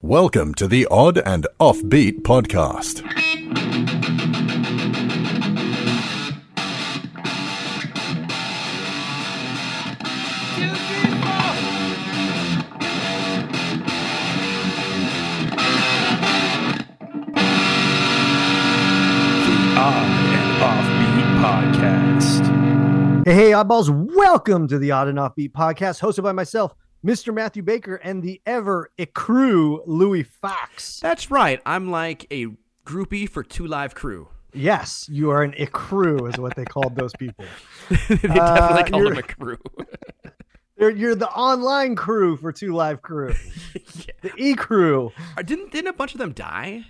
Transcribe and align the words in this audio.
Welcome 0.00 0.54
to 0.54 0.68
the 0.68 0.86
Odd 0.92 1.18
and 1.18 1.44
Offbeat 1.58 2.22
podcast. 2.22 3.02
The 3.02 3.10
Odd 19.74 20.06
and 20.30 20.62
Offbeat 20.62 21.28
Podcast. 21.42 23.26
Hey, 23.26 23.34
hey, 23.34 23.50
oddballs, 23.50 23.90
welcome 24.14 24.68
to 24.68 24.78
the 24.78 24.92
Odd 24.92 25.08
and 25.08 25.18
Offbeat 25.18 25.50
podcast, 25.50 26.00
hosted 26.00 26.22
by 26.22 26.30
myself, 26.30 26.76
Mr. 27.04 27.32
Matthew 27.32 27.62
Baker, 27.62 27.96
and 27.96 28.22
the 28.22 28.40
ever 28.46 28.90
ecru 28.98 29.80
Louis 29.86 30.24
Fox. 30.24 30.98
That's 31.00 31.30
right. 31.30 31.60
I'm 31.64 31.90
like 31.90 32.26
a 32.32 32.46
groupie 32.84 33.28
for 33.28 33.42
Two 33.42 33.66
Live 33.66 33.94
Crew. 33.94 34.28
Yes, 34.52 35.08
you 35.10 35.30
are 35.30 35.42
an 35.42 35.52
ecru, 35.52 36.28
is 36.32 36.38
what 36.40 36.56
they 36.56 36.64
called 36.64 36.96
those 36.96 37.12
people. 37.18 37.44
they 37.90 37.96
definitely 38.16 38.40
Uh, 38.40 38.82
call 38.84 39.00
you're- 39.00 39.10
them 39.10 39.18
a 39.18 39.22
crew. 39.22 39.58
You're, 40.80 40.90
you're 40.90 41.14
the 41.16 41.28
online 41.30 41.96
crew 41.96 42.36
for 42.36 42.52
Two 42.52 42.72
Live 42.72 43.02
Crew, 43.02 43.34
the 44.22 44.30
E 44.36 44.54
crew. 44.54 45.10
Uh, 45.36 45.42
didn't 45.42 45.72
didn't 45.72 45.88
a 45.88 45.92
bunch 45.92 46.14
of 46.14 46.18
them 46.20 46.30
die? 46.30 46.84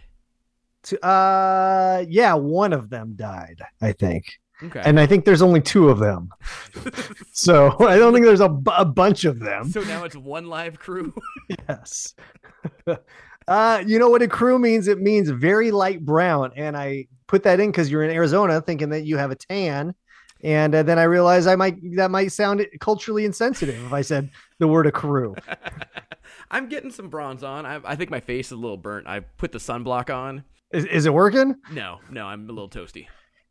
To, 0.82 1.02
uh, 1.02 2.04
yeah, 2.06 2.34
one 2.34 2.74
of 2.74 2.90
them 2.90 3.14
died, 3.16 3.62
I 3.80 3.92
think, 3.92 4.26
Okay. 4.62 4.82
and 4.84 4.98
I 4.98 5.06
think 5.06 5.24
there's 5.24 5.42
only 5.42 5.60
two 5.60 5.88
of 5.88 5.98
them. 5.98 6.30
so 7.32 7.76
I 7.80 7.96
don't 7.96 8.12
think 8.12 8.24
there's 8.26 8.40
a, 8.40 8.56
a 8.76 8.84
bunch 8.84 9.24
of 9.24 9.38
them. 9.38 9.70
so 9.70 9.82
now 9.82 10.04
it's 10.04 10.16
one 10.16 10.46
live 10.48 10.78
crew. 10.78 11.14
Yes. 11.68 12.14
uh, 13.48 13.82
you 13.86 13.98
know 13.98 14.08
what 14.08 14.22
a 14.22 14.28
crew 14.28 14.58
means? 14.58 14.88
It 14.88 15.00
means 15.00 15.28
very 15.28 15.70
light 15.70 16.04
brown. 16.04 16.52
And 16.56 16.76
I 16.76 17.06
put 17.26 17.42
that 17.42 17.60
in 17.60 17.70
because 17.70 17.90
you're 17.90 18.02
in 18.04 18.10
Arizona 18.10 18.60
thinking 18.60 18.88
that 18.90 19.04
you 19.04 19.18
have 19.18 19.30
a 19.30 19.34
tan. 19.34 19.94
And 20.42 20.74
uh, 20.74 20.82
then 20.82 20.98
I 20.98 21.02
realized 21.04 21.46
I 21.46 21.56
might 21.56 21.76
that 21.96 22.10
might 22.10 22.32
sound 22.32 22.66
culturally 22.80 23.24
insensitive 23.24 23.84
if 23.84 23.92
I 23.92 24.02
said 24.02 24.30
the 24.58 24.68
word 24.68 24.86
a 24.86 24.92
crew. 24.92 25.34
I'm 26.50 26.68
getting 26.68 26.90
some 26.90 27.08
bronze 27.08 27.42
on. 27.42 27.66
I, 27.66 27.80
I 27.84 27.96
think 27.96 28.10
my 28.10 28.20
face 28.20 28.46
is 28.46 28.52
a 28.52 28.56
little 28.56 28.76
burnt. 28.76 29.06
I 29.06 29.20
put 29.20 29.52
the 29.52 29.58
sunblock 29.58 30.14
on. 30.14 30.44
Is, 30.72 30.84
is 30.84 31.06
it 31.06 31.12
working? 31.12 31.56
No, 31.72 31.98
no, 32.10 32.26
I'm 32.26 32.48
a 32.48 32.52
little 32.52 32.68
toasty. 32.70 33.06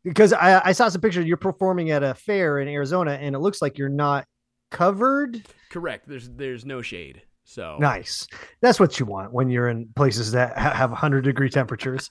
Because 0.08 0.32
I, 0.32 0.60
I 0.64 0.72
saw 0.72 0.88
some 0.88 1.00
pictures. 1.00 1.26
You're 1.26 1.36
performing 1.36 1.90
at 1.90 2.02
a 2.02 2.14
fair 2.14 2.58
in 2.58 2.68
Arizona, 2.68 3.12
and 3.12 3.34
it 3.34 3.38
looks 3.38 3.62
like 3.62 3.78
you're 3.78 3.88
not 3.88 4.26
covered. 4.70 5.46
Correct. 5.70 6.08
There's 6.08 6.28
there's 6.30 6.64
no 6.64 6.82
shade. 6.82 7.22
So 7.44 7.78
Nice. 7.80 8.26
That's 8.60 8.78
what 8.78 9.00
you 9.00 9.06
want 9.06 9.32
when 9.32 9.48
you're 9.48 9.68
in 9.68 9.88
places 9.96 10.32
that 10.32 10.58
ha- 10.58 10.74
have 10.74 10.90
100 10.90 11.22
degree 11.22 11.48
temperatures. 11.48 12.10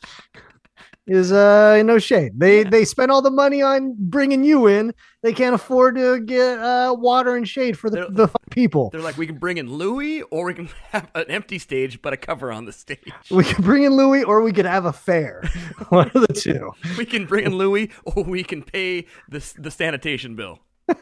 Is 1.09 1.31
uh 1.31 1.81
no 1.83 2.00
shade. 2.00 2.33
They 2.38 2.63
Yeah. 2.63 2.69
they 2.69 2.83
spend 2.83 3.11
all 3.11 3.22
the 3.22 3.31
money 3.31 3.61
on 3.61 3.95
bringing 3.97 4.44
you 4.44 4.67
in. 4.67 4.94
They 5.23 5.31
can't 5.31 5.55
afford 5.55 5.95
to 5.95 6.19
get 6.19 6.59
uh 6.59 6.94
water 7.00 7.38
and 7.38 7.47
shade 7.47 7.80
for 7.80 7.89
the, 7.89 8.08
They're- 8.11 8.27
the 8.27 8.27
people. 8.52 8.89
they're 8.91 9.00
like, 9.02 9.17
we 9.17 9.25
can 9.25 9.38
bring 9.38 9.58
in 9.58 9.72
Louis, 9.72 10.22
or 10.23 10.45
we 10.45 10.53
can 10.53 10.67
have 10.91 11.09
an 11.16 11.25
empty 11.30 11.59
stage 11.59 12.02
but 12.02 12.11
a 12.11 12.17
cover 12.17 12.52
on 12.52 12.66
the 12.66 12.73
stage. 12.73 13.00
We 13.31 13.45
can 13.45 13.63
bring 13.63 13.83
in 13.83 13.95
Louis, 13.95 14.23
or 14.25 14.41
we 14.41 14.52
could 14.52 14.66
have 14.66 14.83
a 14.83 14.91
fair. 14.91 15.44
One 15.89 16.11
of 16.13 16.28
the 16.28 16.33
two. 16.33 16.72
We 16.97 17.05
can 17.05 17.25
bring 17.25 17.45
in 17.45 17.55
Louis, 17.58 17.89
or 18.03 18.23
we 18.23 18.44
can 18.44 18.61
pay 18.61 19.05
the 19.30 19.39
the 19.58 19.72
sanitation 19.72 20.35
bill. 20.35 20.59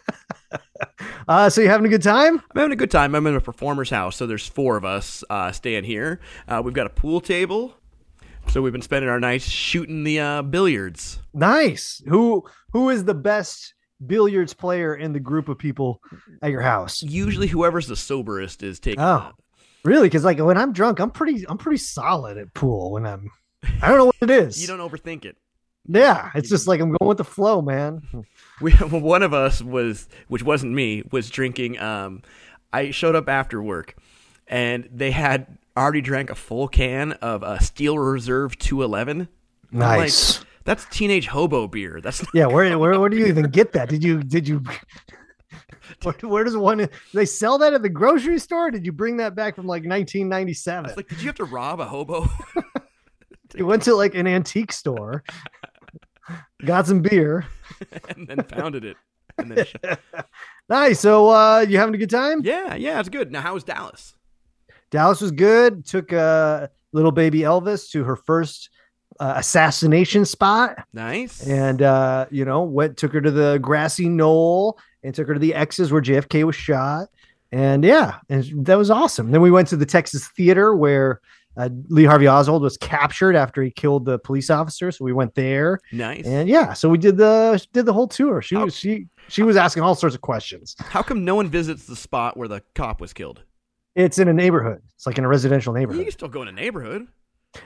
Uh, 1.28 1.50
so 1.50 1.60
you 1.62 1.70
having 1.70 1.88
a 1.88 1.90
good 1.90 2.04
time? 2.04 2.36
I'm 2.36 2.60
having 2.62 2.72
a 2.74 2.76
good 2.76 2.92
time. 2.92 3.16
I'm 3.16 3.26
in 3.26 3.36
a 3.36 3.42
performer's 3.42 3.90
house, 3.90 4.16
so 4.16 4.28
there's 4.28 4.48
four 4.48 4.78
of 4.78 4.86
us 4.86 5.24
uh, 5.30 5.52
staying 5.52 5.84
here. 5.86 6.20
Uh, 6.48 6.62
we've 6.64 6.74
got 6.76 6.86
a 6.86 6.90
pool 6.92 7.20
table, 7.20 7.74
so 8.48 8.62
we've 8.62 8.74
been 8.74 8.82
spending 8.82 9.10
our 9.10 9.20
nights 9.20 9.46
shooting 9.46 10.04
the 10.04 10.20
uh, 10.20 10.42
billiards. 10.42 11.20
Nice. 11.34 12.02
Who 12.08 12.46
who 12.72 12.90
is 12.90 13.04
the 13.06 13.14
best 13.14 13.74
billiards 14.06 14.54
player 14.54 14.96
in 14.96 15.14
the 15.14 15.20
group 15.20 15.50
of 15.50 15.58
people 15.58 16.02
at 16.42 16.52
your 16.52 16.62
house? 16.62 17.02
Usually, 17.04 17.48
whoever's 17.48 17.88
the 17.88 17.96
soberest 17.96 18.64
is 18.64 18.80
taking. 18.80 19.02
Oh. 19.02 19.18
that. 19.18 19.34
Really? 19.84 20.08
Because 20.08 20.24
like 20.24 20.40
when 20.40 20.58
I'm 20.58 20.74
drunk, 20.74 21.00
I'm 21.00 21.12
pretty 21.12 21.46
I'm 21.48 21.58
pretty 21.58 21.78
solid 21.78 22.38
at 22.38 22.54
pool. 22.54 22.92
When 22.92 23.06
I'm 23.06 23.30
I 23.82 23.90
don't 23.90 23.98
know 23.98 24.06
what 24.06 24.16
it 24.22 24.30
is. 24.30 24.62
You 24.62 24.68
don't 24.68 24.80
overthink 24.80 25.26
it. 25.26 25.38
Yeah, 25.88 26.32
it's 26.34 26.50
just 26.50 26.68
like 26.68 26.80
I'm 26.80 26.90
going 26.90 27.08
with 27.08 27.18
the 27.18 27.24
flow, 27.24 27.62
man. 27.62 28.02
We 28.62 28.72
one 28.90 29.22
of 29.22 29.34
us 29.34 29.62
was, 29.62 30.08
which 30.28 30.44
wasn't 30.44 30.74
me, 30.74 31.04
was 31.12 31.30
drinking. 31.30 31.80
Um, 31.80 32.24
I 32.74 32.92
showed 32.92 33.16
up 33.16 33.30
after 33.30 33.62
work, 33.62 33.96
and 34.48 34.88
they 34.92 35.12
had 35.12 35.58
already 35.78 36.02
drank 36.02 36.30
a 36.30 36.36
full 36.36 36.68
can 36.68 37.14
of 37.14 37.44
uh, 37.44 37.60
Steel 37.60 37.98
Reserve 37.98 38.58
211. 38.58 39.28
I'm 39.74 39.80
like, 39.80 40.00
Nice. 40.00 40.44
That's 40.64 40.86
teenage 40.86 41.28
hobo 41.28 41.68
beer. 41.68 42.02
That's 42.02 42.26
Yeah, 42.34 42.48
where, 42.48 42.78
where 42.80 43.00
where 43.00 43.10
do 43.10 43.18
you 43.18 43.28
even 43.28 43.50
get 43.50 43.74
that? 43.74 43.88
Did 43.88 44.04
you 44.04 44.24
did 44.24 44.48
you 44.48 44.64
where, 46.04 46.16
where 46.24 46.44
does 46.44 46.58
one 46.58 46.80
do 46.80 46.88
they 47.14 47.26
sell 47.26 47.60
that 47.60 47.74
at 47.74 47.84
the 47.84 47.90
grocery 47.90 48.40
store? 48.40 48.72
Did 48.72 48.84
you 48.84 48.92
bring 48.92 49.18
that 49.18 49.36
back 49.36 49.56
from 49.56 49.68
like 49.68 49.84
1997? 49.84 50.94
Like, 50.96 51.08
did 51.08 51.22
you 51.22 51.28
have 51.28 51.36
to 51.36 51.44
rob 51.46 51.80
a 51.80 51.86
hobo? 51.86 52.28
you 53.56 53.68
went 53.68 53.84
to 53.84 53.94
like 53.94 54.16
an 54.16 54.26
antique 54.26 54.72
store, 54.72 55.24
got 56.66 56.88
some 56.88 57.02
beer. 57.04 57.46
and 58.10 58.28
then 58.28 58.42
founded 58.44 58.86
it. 58.86 58.98
And 59.38 59.52
then 59.52 59.98
Nice. 60.68 61.00
So 61.00 61.30
uh 61.30 61.60
you 61.60 61.78
having 61.78 61.94
a 61.94 62.00
good 62.00 62.10
time? 62.10 62.42
yeah, 62.44 62.74
yeah, 62.74 63.00
it's 63.00 63.10
good. 63.10 63.32
Now, 63.32 63.42
how 63.42 63.54
was 63.54 63.64
Dallas? 63.64 64.16
Dallas 64.96 65.22
was 65.22 65.32
good. 65.32 65.86
Took 65.86 66.14
uh 66.14 66.68
little 66.94 67.12
baby 67.12 67.40
Elvis 67.42 67.92
to 67.92 68.04
her 68.06 68.16
first 68.16 68.70
uh, 69.20 69.34
assassination 69.38 70.26
spot. 70.26 70.78
Nice. 70.94 71.46
and 71.46 71.82
uh, 71.82 72.26
you 72.32 72.46
know, 72.46 72.64
went 72.64 72.98
took 72.98 73.14
her 73.14 73.22
to 73.22 73.32
the 73.32 73.60
grassy 73.62 74.10
knoll 74.10 74.80
and 75.04 75.14
took 75.14 75.28
her 75.28 75.34
to 75.34 75.40
the 75.40 75.54
X's 75.54 75.92
where 75.92 76.02
JFK 76.02 76.44
was 76.44 76.56
shot. 76.56 77.10
And 77.52 77.84
yeah, 77.84 78.20
and 78.30 78.66
that 78.66 78.78
was 78.78 78.90
awesome. 78.90 79.32
Then 79.32 79.42
we 79.42 79.52
went 79.52 79.68
to 79.70 79.78
the 79.78 79.86
Texas 79.86 80.28
Theater 80.30 80.76
where 80.76 81.22
uh, 81.58 81.70
Lee 81.88 82.04
Harvey 82.04 82.28
Oswald 82.28 82.62
was 82.62 82.76
captured 82.76 83.36
after 83.36 83.62
he 83.62 83.72
killed 83.72 84.06
the 84.06 84.20
police 84.20 84.50
officer. 84.50 84.92
So 84.92 85.06
we 85.06 85.14
went 85.14 85.36
there, 85.36 85.80
nice. 85.92 86.26
and 86.26 86.50
yeah, 86.50 86.74
so 86.74 86.90
we 86.90 86.98
did 86.98 87.18
the 87.18 87.66
did 87.72 87.86
the 87.86 87.94
whole 87.94 88.08
tour. 88.08 88.42
She 88.42 88.56
was 88.56 88.76
she 88.76 89.08
she 89.30 89.44
was 89.44 89.56
asking 89.56 89.84
all 89.84 89.96
sorts 89.96 90.16
of 90.16 90.22
questions. 90.22 90.76
How 90.80 91.02
come 91.02 91.24
no 91.24 91.36
one 91.36 91.50
visits 91.50 91.86
the 91.86 91.96
spot 91.96 92.36
where 92.36 92.48
the 92.48 92.62
cop 92.74 93.00
was 93.00 93.14
killed? 93.14 93.44
It's 93.96 94.18
in 94.20 94.28
a 94.28 94.34
neighborhood. 94.34 94.82
It's 94.96 95.06
like 95.06 95.18
in 95.18 95.24
a 95.24 95.28
residential 95.28 95.74
You 95.74 95.80
neighborhood. 95.80 96.04
can 96.04 96.12
still 96.12 96.28
go 96.28 96.42
in 96.42 96.48
a 96.48 96.52
neighborhood. 96.52 97.08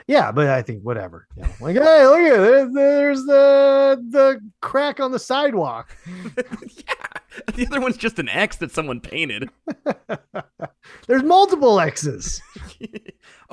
Yeah, 0.06 0.30
but 0.30 0.46
I 0.48 0.62
think 0.62 0.82
whatever. 0.82 1.26
You 1.36 1.42
know, 1.42 1.48
like, 1.60 1.74
hey, 1.76 2.06
look 2.06 2.20
at 2.20 2.38
there's, 2.40 2.74
there's 2.74 3.24
the 3.24 4.04
the 4.10 4.40
crack 4.62 5.00
on 5.00 5.10
the 5.10 5.18
sidewalk. 5.18 5.96
yeah. 6.36 6.94
The 7.54 7.66
other 7.66 7.80
one's 7.80 7.96
just 7.96 8.18
an 8.20 8.28
X 8.28 8.56
that 8.58 8.70
someone 8.72 9.00
painted. 9.00 9.48
There's 11.06 11.22
multiple 11.22 11.80
X's. 11.80 12.40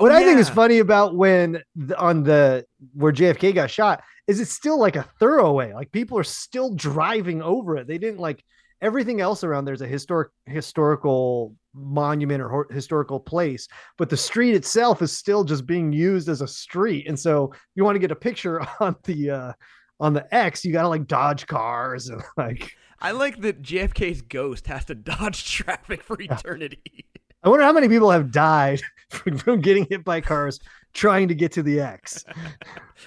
Oh, 0.00 0.04
what 0.04 0.12
I 0.12 0.22
think 0.22 0.38
is 0.38 0.48
funny 0.48 0.78
about 0.78 1.16
when 1.16 1.60
the, 1.74 1.98
on 1.98 2.22
the 2.22 2.64
where 2.94 3.12
JFK 3.12 3.52
got 3.52 3.68
shot 3.68 4.00
is 4.28 4.38
it's 4.38 4.52
still 4.52 4.78
like 4.78 4.94
a 4.94 5.04
thoroughway. 5.20 5.74
Like 5.74 5.90
people 5.90 6.16
are 6.18 6.24
still 6.24 6.72
driving 6.72 7.42
over 7.42 7.76
it. 7.76 7.88
They 7.88 7.98
didn't 7.98 8.20
like 8.20 8.44
everything 8.80 9.20
else 9.20 9.42
around 9.42 9.64
there's 9.64 9.82
a 9.82 9.88
historic 9.88 10.30
historical 10.46 11.56
monument 11.74 12.42
or 12.42 12.66
historical 12.70 13.20
place, 13.20 13.68
but 13.96 14.10
the 14.10 14.16
street 14.16 14.54
itself 14.54 15.02
is 15.02 15.12
still 15.12 15.44
just 15.44 15.66
being 15.66 15.92
used 15.92 16.28
as 16.28 16.40
a 16.40 16.48
street. 16.48 17.06
And 17.08 17.18
so 17.18 17.52
if 17.52 17.60
you 17.74 17.84
want 17.84 17.94
to 17.96 18.00
get 18.00 18.10
a 18.10 18.16
picture 18.16 18.60
on 18.80 18.96
the 19.04 19.30
uh 19.30 19.52
on 20.00 20.12
the 20.12 20.32
X, 20.34 20.64
you 20.64 20.72
gotta 20.72 20.88
like 20.88 21.06
dodge 21.06 21.46
cars 21.46 22.08
and 22.08 22.22
like 22.36 22.72
I 23.00 23.12
like 23.12 23.40
that 23.42 23.62
JFK's 23.62 24.22
ghost 24.22 24.66
has 24.66 24.84
to 24.86 24.94
dodge 24.94 25.44
traffic 25.52 26.02
for 26.02 26.20
eternity. 26.20 27.06
I 27.42 27.48
wonder 27.48 27.64
how 27.64 27.72
many 27.72 27.88
people 27.88 28.10
have 28.10 28.32
died 28.32 28.80
from 29.10 29.60
getting 29.60 29.86
hit 29.88 30.04
by 30.04 30.20
cars 30.20 30.58
trying 30.92 31.28
to 31.28 31.34
get 31.34 31.52
to 31.52 31.62
the 31.62 31.80
X. 31.80 32.24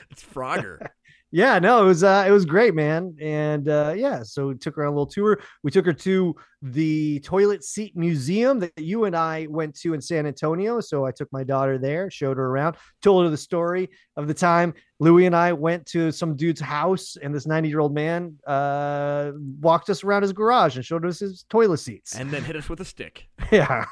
it's 0.10 0.24
Frogger. 0.24 0.88
Yeah, 1.34 1.60
no, 1.60 1.82
it 1.84 1.86
was 1.86 2.04
uh 2.04 2.26
it 2.28 2.32
was 2.32 2.46
great, 2.46 2.76
man. 2.76 3.16
And 3.22 3.70
uh 3.70 3.94
yeah, 3.96 4.22
so 4.24 4.48
we 4.48 4.56
took 4.56 4.76
her 4.76 4.84
on 4.84 4.90
a 4.90 4.92
little 4.92 5.06
tour. 5.06 5.40
We 5.64 5.72
took 5.72 5.86
her 5.86 5.94
to 5.94 6.36
the 6.62 7.20
toilet 7.22 7.64
seat 7.64 7.96
museum 7.96 8.60
that 8.60 8.78
you 8.78 9.06
and 9.06 9.16
I 9.16 9.48
went 9.50 9.74
to 9.80 9.94
in 9.94 10.02
San 10.02 10.26
Antonio. 10.28 10.82
So 10.82 11.06
I 11.06 11.12
took 11.12 11.32
my 11.32 11.44
daughter 11.44 11.78
there, 11.78 12.12
showed 12.12 12.36
her 12.38 12.46
around, 12.48 12.76
told 13.02 13.24
her 13.24 13.30
the 13.30 13.38
story 13.38 13.90
of 14.18 14.28
the 14.28 14.34
time 14.34 14.74
Louis 15.00 15.26
and 15.26 15.36
I 15.36 15.54
went 15.54 15.86
to 15.88 16.12
some 16.12 16.36
dude's 16.36 16.62
house 16.62 17.16
and 17.22 17.34
this 17.34 17.48
90-year-old 17.48 17.94
man 17.94 18.38
uh 18.46 19.32
walked 19.62 19.90
us 19.90 20.04
around 20.04 20.24
his 20.24 20.34
garage 20.34 20.76
and 20.76 20.86
showed 20.86 21.06
us 21.06 21.20
his 21.20 21.46
toilet 21.50 21.78
seats. 21.78 22.16
and 22.16 22.30
then 22.30 22.44
hit 22.44 22.58
us 22.58 22.68
with 22.68 22.82
a 22.82 22.86
stick. 22.86 23.28
yeah. 23.52 23.86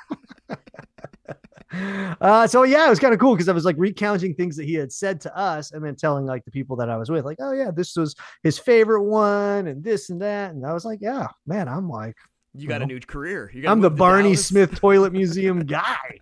uh, 1.71 2.47
so 2.47 2.63
yeah, 2.63 2.87
it 2.87 2.89
was 2.89 2.99
kind 2.99 3.13
of 3.13 3.19
cool 3.19 3.35
because 3.35 3.49
I 3.49 3.53
was 3.53 3.65
like 3.65 3.75
recounting 3.77 4.33
things 4.33 4.55
that 4.57 4.65
he 4.65 4.73
had 4.73 4.91
said 4.91 5.21
to 5.21 5.37
us, 5.37 5.71
and 5.71 5.83
then 5.83 5.95
telling 5.95 6.25
like 6.25 6.45
the 6.45 6.51
people 6.51 6.75
that 6.77 6.89
I 6.89 6.97
was 6.97 7.09
with, 7.09 7.25
like, 7.25 7.37
oh 7.39 7.51
yeah, 7.51 7.71
this 7.71 7.95
was 7.95 8.15
his 8.43 8.57
favorite 8.57 9.03
one, 9.03 9.67
and 9.67 9.83
this 9.83 10.09
and 10.09 10.21
that, 10.21 10.51
and 10.51 10.65
I 10.65 10.73
was 10.73 10.85
like, 10.85 10.99
yeah, 11.01 11.27
man, 11.45 11.67
I'm 11.67 11.89
like 11.89 12.15
You 12.55 12.67
got 12.67 12.81
a 12.81 12.85
new 12.85 12.99
career. 12.99 13.51
You 13.53 13.67
I'm 13.67 13.81
the 13.81 13.89
Barney 13.91 14.29
Dallas. 14.29 14.45
Smith 14.47 14.75
Toilet 14.75 15.13
Museum 15.13 15.59
guy. 15.65 16.19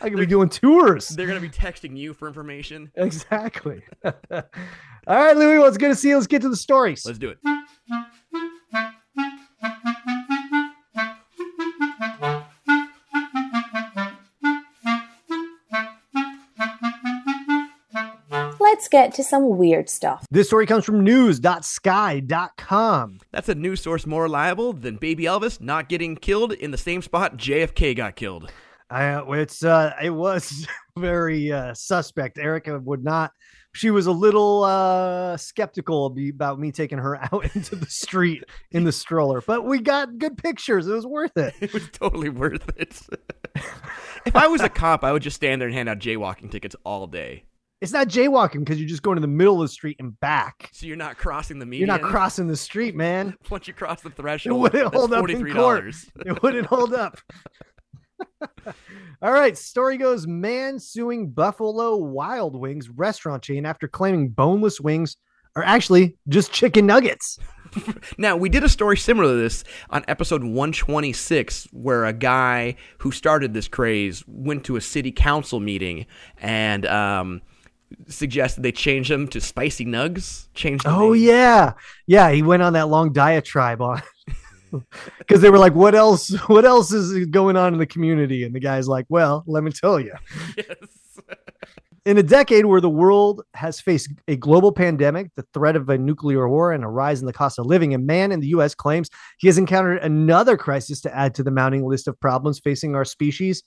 I 0.00 0.10
could 0.10 0.18
be 0.18 0.26
doing 0.26 0.48
tours. 0.48 1.08
They're 1.08 1.26
gonna 1.26 1.40
be 1.40 1.48
texting 1.48 1.96
you 1.96 2.12
for 2.14 2.26
information. 2.28 2.90
Exactly. 2.96 3.82
All 4.04 4.42
right, 5.06 5.36
Louis, 5.36 5.58
well, 5.58 5.68
it's 5.68 5.76
good 5.76 5.88
to 5.88 5.94
see 5.94 6.08
you. 6.08 6.16
Let's 6.16 6.26
get 6.26 6.42
to 6.42 6.48
the 6.48 6.56
stories. 6.56 7.04
Let's 7.04 7.18
do 7.18 7.28
it. 7.28 7.38
Get 18.94 19.12
to 19.12 19.24
some 19.24 19.58
weird 19.58 19.90
stuff. 19.90 20.24
This 20.30 20.46
story 20.46 20.66
comes 20.66 20.84
from 20.84 21.02
news.sky.com. 21.02 22.28
That's 23.32 23.48
a 23.48 23.56
news 23.56 23.82
source 23.82 24.06
more 24.06 24.22
reliable 24.22 24.72
than 24.72 24.98
Baby 24.98 25.24
Elvis 25.24 25.60
not 25.60 25.88
getting 25.88 26.14
killed 26.14 26.52
in 26.52 26.70
the 26.70 26.78
same 26.78 27.02
spot 27.02 27.36
JFK 27.36 27.96
got 27.96 28.14
killed. 28.14 28.52
I, 28.88 29.20
it's 29.40 29.64
uh, 29.64 29.94
it 30.00 30.10
was 30.10 30.68
very 30.96 31.50
uh, 31.50 31.74
suspect. 31.74 32.38
Erica 32.38 32.78
would 32.78 33.02
not. 33.02 33.32
She 33.74 33.90
was 33.90 34.06
a 34.06 34.12
little 34.12 34.62
uh, 34.62 35.36
skeptical 35.38 36.16
about 36.32 36.60
me 36.60 36.70
taking 36.70 36.98
her 36.98 37.16
out 37.32 37.56
into 37.56 37.74
the 37.74 37.86
street 37.86 38.44
in 38.70 38.84
the 38.84 38.92
stroller, 38.92 39.42
but 39.44 39.64
we 39.64 39.80
got 39.80 40.18
good 40.18 40.38
pictures. 40.38 40.86
It 40.86 40.92
was 40.92 41.04
worth 41.04 41.36
it. 41.36 41.52
It 41.60 41.74
was 41.74 41.90
totally 41.90 42.28
worth 42.28 42.68
it. 42.78 43.00
if 44.24 44.36
I 44.36 44.46
was 44.46 44.60
a 44.60 44.68
cop, 44.68 45.02
I 45.02 45.10
would 45.10 45.22
just 45.22 45.34
stand 45.34 45.60
there 45.60 45.66
and 45.66 45.74
hand 45.76 45.88
out 45.88 45.98
jaywalking 45.98 46.52
tickets 46.52 46.76
all 46.84 47.08
day. 47.08 47.46
It's 47.84 47.92
not 47.92 48.08
jaywalking 48.08 48.60
because 48.60 48.80
you're 48.80 48.88
just 48.88 49.02
going 49.02 49.16
to 49.16 49.20
the 49.20 49.26
middle 49.26 49.60
of 49.60 49.68
the 49.68 49.72
street 49.72 49.96
and 50.00 50.18
back. 50.18 50.70
So 50.72 50.86
you're 50.86 50.96
not 50.96 51.18
crossing 51.18 51.58
the 51.58 51.66
median. 51.66 51.86
You're 51.86 51.98
not 51.98 52.08
crossing 52.08 52.46
the 52.46 52.56
street, 52.56 52.96
man. 52.96 53.36
Once 53.50 53.68
you 53.68 53.74
cross 53.74 54.00
the 54.00 54.08
threshold, 54.08 54.56
It 54.56 54.58
wouldn't 54.58 54.94
hold 54.94 55.12
up 55.12 55.28
in 55.28 55.52
court. 55.52 55.94
It 56.24 56.42
wouldn't 56.42 56.66
hold 56.66 56.94
up. 56.94 57.18
All 59.20 59.32
right. 59.32 59.56
Story 59.56 59.98
goes 59.98 60.26
man 60.26 60.78
suing 60.78 61.30
Buffalo 61.30 61.96
Wild 61.96 62.58
Wings 62.58 62.88
restaurant 62.88 63.42
chain 63.42 63.66
after 63.66 63.86
claiming 63.86 64.30
boneless 64.30 64.80
wings 64.80 65.18
are 65.54 65.62
actually 65.62 66.16
just 66.28 66.52
chicken 66.52 66.86
nuggets. 66.86 67.38
Now, 68.18 68.36
we 68.36 68.48
did 68.48 68.62
a 68.62 68.68
story 68.68 68.96
similar 68.96 69.34
to 69.34 69.36
this 69.36 69.64
on 69.90 70.04
episode 70.06 70.44
126, 70.44 71.66
where 71.72 72.04
a 72.04 72.12
guy 72.12 72.76
who 72.98 73.10
started 73.10 73.52
this 73.52 73.66
craze 73.66 74.22
went 74.28 74.62
to 74.66 74.76
a 74.76 74.80
city 74.80 75.10
council 75.10 75.58
meeting 75.58 76.06
and 76.38 76.86
um, 76.86 77.42
suggested 78.08 78.62
they 78.62 78.72
change 78.72 79.08
them 79.08 79.28
to 79.28 79.40
spicy 79.40 79.84
nugs. 79.84 80.48
Change. 80.54 80.82
Oh, 80.84 81.12
name. 81.12 81.22
yeah. 81.22 81.72
Yeah. 82.06 82.30
He 82.30 82.42
went 82.42 82.62
on 82.62 82.72
that 82.74 82.88
long 82.88 83.12
diatribe 83.12 83.80
on. 83.80 84.02
Because 85.18 85.40
they 85.40 85.50
were 85.50 85.58
like, 85.58 85.76
"What 85.76 85.94
else? 85.94 86.30
What 86.48 86.64
else 86.64 86.92
is 86.92 87.26
going 87.26 87.56
on 87.56 87.74
in 87.74 87.78
the 87.78 87.86
community?" 87.86 88.42
And 88.42 88.52
the 88.52 88.58
guy's 88.58 88.88
like, 88.88 89.06
"Well, 89.08 89.44
let 89.46 89.62
me 89.62 89.70
tell 89.70 90.00
you. 90.00 90.14
Yes. 90.56 90.76
In 92.06 92.18
a 92.18 92.22
decade 92.22 92.66
where 92.66 92.82
the 92.82 92.90
world 92.90 93.42
has 93.54 93.80
faced 93.80 94.10
a 94.28 94.36
global 94.36 94.72
pandemic, 94.72 95.30
the 95.36 95.46
threat 95.54 95.74
of 95.74 95.88
a 95.88 95.96
nuclear 95.96 96.46
war, 96.48 96.72
and 96.72 96.84
a 96.84 96.88
rise 96.88 97.20
in 97.20 97.26
the 97.26 97.32
cost 97.32 97.58
of 97.58 97.64
living, 97.64 97.94
a 97.94 97.98
man 97.98 98.30
in 98.30 98.40
the 98.40 98.48
U.S. 98.48 98.74
claims 98.74 99.08
he 99.38 99.46
has 99.46 99.56
encountered 99.56 100.02
another 100.02 100.58
crisis 100.58 101.00
to 101.02 101.16
add 101.16 101.34
to 101.36 101.42
the 101.42 101.50
mounting 101.50 101.86
list 101.86 102.06
of 102.06 102.20
problems 102.20 102.58
facing 102.58 102.94
our 102.94 103.04
species. 103.06 103.62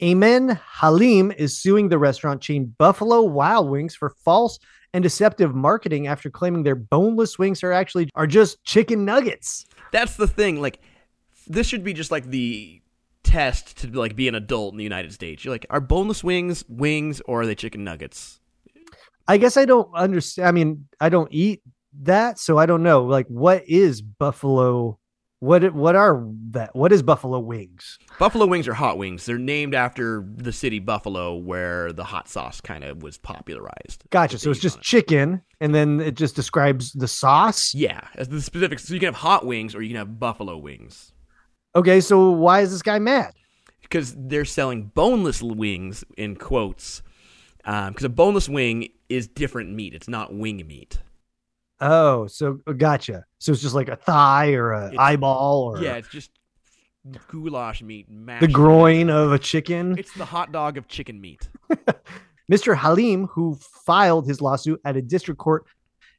Aimen 0.00 0.58
Halim 0.64 1.30
is 1.32 1.56
suing 1.56 1.88
the 1.88 1.98
restaurant 1.98 2.40
chain 2.40 2.74
Buffalo 2.78 3.22
Wild 3.22 3.68
Wings 3.68 3.94
for 3.94 4.10
false 4.24 4.58
and 4.92 5.02
deceptive 5.02 5.54
marketing 5.54 6.06
after 6.06 6.30
claiming 6.30 6.62
their 6.62 6.74
boneless 6.74 7.38
wings 7.38 7.62
are 7.62 7.72
actually 7.72 8.10
are 8.14 8.26
just 8.26 8.62
chicken 8.64 9.04
nuggets. 9.04 9.66
That's 9.92 10.16
the 10.16 10.26
thing. 10.26 10.60
Like, 10.60 10.80
this 11.46 11.66
should 11.66 11.84
be 11.84 11.92
just 11.92 12.10
like 12.10 12.26
the 12.26 12.80
test 13.22 13.78
to 13.78 13.88
like 13.88 14.16
be 14.16 14.28
an 14.28 14.34
adult 14.34 14.72
in 14.72 14.78
the 14.78 14.84
United 14.84 15.12
States. 15.12 15.44
You're 15.44 15.54
like, 15.54 15.66
are 15.70 15.80
boneless 15.80 16.24
wings 16.24 16.64
wings 16.68 17.20
or 17.26 17.42
are 17.42 17.46
they 17.46 17.54
chicken 17.54 17.84
nuggets? 17.84 18.40
I 19.28 19.36
guess 19.36 19.56
I 19.56 19.64
don't 19.64 19.92
understand. 19.94 20.48
I 20.48 20.52
mean, 20.52 20.88
I 21.00 21.08
don't 21.08 21.28
eat 21.32 21.62
that, 22.02 22.38
so 22.38 22.58
I 22.58 22.66
don't 22.66 22.82
know. 22.82 23.04
Like, 23.04 23.26
what 23.26 23.68
is 23.68 24.02
buffalo? 24.02 24.98
What 25.40 25.72
what 25.74 25.96
are 25.96 26.22
that? 26.50 26.76
What 26.76 26.92
is 26.92 27.02
buffalo 27.02 27.38
wings? 27.38 27.98
Buffalo 28.18 28.46
wings 28.46 28.68
are 28.68 28.74
hot 28.74 28.98
wings. 28.98 29.24
They're 29.24 29.38
named 29.38 29.74
after 29.74 30.22
the 30.36 30.52
city 30.52 30.78
Buffalo, 30.78 31.34
where 31.34 31.92
the 31.92 32.04
hot 32.04 32.28
sauce 32.28 32.60
kind 32.60 32.84
of 32.84 33.02
was 33.02 33.16
popularized. 33.18 34.04
Gotcha. 34.10 34.38
So 34.38 34.50
it's 34.50 34.60
just 34.60 34.78
it. 34.78 34.82
chicken, 34.82 35.40
and 35.60 35.74
then 35.74 36.00
it 36.00 36.14
just 36.14 36.36
describes 36.36 36.92
the 36.92 37.08
sauce. 37.08 37.74
yeah, 37.74 38.00
as 38.16 38.28
the 38.28 38.42
specifics. 38.42 38.84
So 38.84 38.92
you 38.94 39.00
can 39.00 39.06
have 39.06 39.14
hot 39.16 39.46
wings 39.46 39.74
or 39.74 39.80
you 39.82 39.88
can 39.88 39.96
have 39.96 40.20
buffalo 40.20 40.56
wings 40.58 41.12
Okay, 41.74 42.00
so 42.00 42.30
why 42.30 42.60
is 42.60 42.70
this 42.72 42.82
guy 42.82 42.98
mad? 42.98 43.32
because 43.82 44.14
they're 44.16 44.44
selling 44.44 44.84
boneless 44.94 45.42
wings 45.42 46.04
in 46.16 46.36
quotes. 46.36 47.02
Um, 47.64 47.88
because 47.92 48.04
a 48.04 48.08
boneless 48.08 48.48
wing 48.48 48.88
is 49.08 49.26
different 49.26 49.72
meat. 49.72 49.94
It's 49.94 50.06
not 50.08 50.32
wing 50.32 50.64
meat. 50.66 50.98
Oh, 51.80 52.26
so 52.26 52.60
uh, 52.66 52.72
gotcha. 52.72 53.24
So 53.38 53.52
it's 53.52 53.62
just 53.62 53.74
like 53.74 53.88
a 53.88 53.96
thigh 53.96 54.52
or 54.52 54.72
a 54.72 54.86
It's- 54.88 54.98
eyeball 54.98 55.62
or 55.64 55.82
Yeah, 55.82 55.94
it's 55.94 56.08
just 56.08 56.30
goulash 57.28 57.82
meat 57.82 58.06
the 58.40 58.46
groin 58.48 59.08
of 59.08 59.32
a 59.32 59.38
chicken. 59.38 59.98
It's 59.98 60.12
the 60.12 60.24
hot 60.26 60.52
dog 60.52 60.76
of 60.76 60.86
chicken 60.88 61.20
meat. 61.20 61.48
Mr. 62.52 62.76
Halim, 62.76 63.26
who 63.28 63.56
filed 63.86 64.26
his 64.26 64.40
lawsuit 64.42 64.80
at 64.84 64.96
a 64.96 65.02
district 65.02 65.38
court 65.38 65.64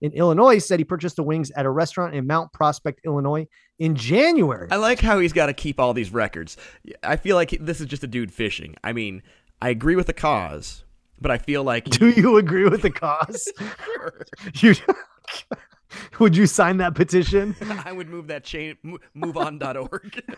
in 0.01 0.11
Illinois, 0.13 0.57
said 0.57 0.79
he 0.79 0.85
purchased 0.85 1.17
the 1.17 1.23
wings 1.23 1.51
at 1.51 1.65
a 1.65 1.69
restaurant 1.69 2.15
in 2.15 2.25
Mount 2.25 2.51
Prospect, 2.53 3.01
Illinois, 3.05 3.45
in 3.77 3.95
January. 3.95 4.67
I 4.71 4.77
like 4.77 4.99
how 4.99 5.19
he's 5.19 5.33
got 5.33 5.47
to 5.47 5.53
keep 5.53 5.79
all 5.79 5.93
these 5.93 6.11
records. 6.11 6.57
I 7.03 7.17
feel 7.17 7.35
like 7.35 7.51
this 7.59 7.79
is 7.81 7.85
just 7.87 8.03
a 8.03 8.07
dude 8.07 8.33
fishing. 8.33 8.75
I 8.83 8.93
mean, 8.93 9.21
I 9.61 9.69
agree 9.69 9.95
with 9.95 10.07
the 10.07 10.13
cause, 10.13 10.83
but 11.19 11.29
I 11.31 11.37
feel 11.37 11.63
like 11.63 11.85
Do 11.85 12.09
you 12.09 12.37
agree 12.37 12.67
with 12.67 12.81
the 12.81 12.89
cause? 12.91 13.47
you 14.55 14.73
would 16.19 16.35
you 16.35 16.47
sign 16.47 16.77
that 16.77 16.95
petition? 16.95 17.55
I 17.85 17.91
would 17.91 18.09
move 18.09 18.27
that 18.27 18.43
chain, 18.43 18.77
mo- 18.83 18.99
moveon.org. 19.15 20.23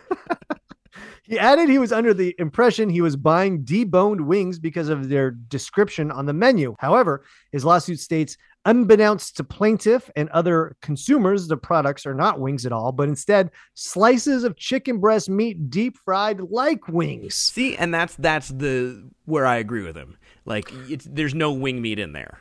He 1.24 1.38
added 1.38 1.68
he 1.68 1.78
was 1.78 1.90
under 1.90 2.12
the 2.12 2.34
impression 2.38 2.88
he 2.90 3.00
was 3.00 3.16
buying 3.16 3.64
deboned 3.64 4.20
wings 4.20 4.58
because 4.58 4.90
of 4.90 5.08
their 5.08 5.30
description 5.30 6.10
on 6.10 6.26
the 6.26 6.32
menu. 6.32 6.76
However, 6.78 7.24
his 7.50 7.64
lawsuit 7.64 7.98
states, 7.98 8.36
unbeknownst 8.66 9.36
to 9.38 9.44
plaintiff 9.44 10.10
and 10.16 10.28
other 10.30 10.76
consumers, 10.82 11.48
the 11.48 11.56
products 11.56 12.04
are 12.04 12.14
not 12.14 12.40
wings 12.40 12.66
at 12.66 12.72
all, 12.72 12.92
but 12.92 13.08
instead 13.08 13.50
slices 13.72 14.44
of 14.44 14.56
chicken 14.56 14.98
breast 14.98 15.28
meat 15.30 15.70
deep 15.70 15.96
fried 16.04 16.40
like 16.40 16.86
wings. 16.88 17.34
See, 17.34 17.76
and 17.76 17.92
that's 17.92 18.16
that's 18.16 18.48
the 18.48 19.08
where 19.24 19.46
I 19.46 19.56
agree 19.56 19.82
with 19.82 19.96
him. 19.96 20.18
Like, 20.44 20.70
it's, 20.90 21.06
there's 21.06 21.34
no 21.34 21.52
wing 21.52 21.80
meat 21.80 21.98
in 21.98 22.12
there. 22.12 22.38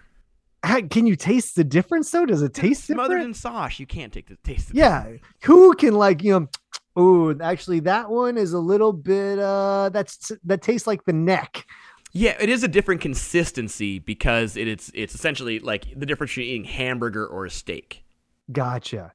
Can 0.63 1.05
you 1.05 1.15
taste 1.15 1.55
the 1.55 1.63
difference 1.63 2.09
though? 2.09 2.25
Does 2.25 2.41
it 2.41 2.53
taste 2.53 2.85
Smothered 2.85 3.17
different? 3.17 3.27
in 3.29 3.33
sauce, 3.33 3.79
you 3.79 3.85
can't 3.85 4.13
take 4.13 4.27
the 4.27 4.37
taste. 4.43 4.69
Of 4.69 4.75
Yeah. 4.75 5.11
Who 5.43 5.75
can 5.75 5.93
like, 5.93 6.23
you 6.23 6.39
know, 6.39 6.47
oh, 6.95 7.35
actually 7.41 7.81
that 7.81 8.09
one 8.09 8.37
is 8.37 8.53
a 8.53 8.59
little 8.59 8.93
bit 8.93 9.39
uh 9.39 9.89
that's 9.89 10.31
that 10.45 10.61
tastes 10.61 10.87
like 10.87 11.03
the 11.05 11.13
neck. 11.13 11.65
Yeah, 12.15 12.37
it 12.39 12.47
is 12.47 12.63
a 12.63 12.67
different 12.67 13.01
consistency 13.01 13.99
because 13.99 14.55
it, 14.55 14.67
it's 14.67 14.91
it's 14.93 15.15
essentially 15.15 15.59
like 15.59 15.87
the 15.99 16.05
difference 16.05 16.31
between 16.31 16.47
eating 16.47 16.63
hamburger 16.65 17.25
or 17.25 17.45
a 17.45 17.49
steak. 17.49 18.03
Gotcha. 18.51 19.13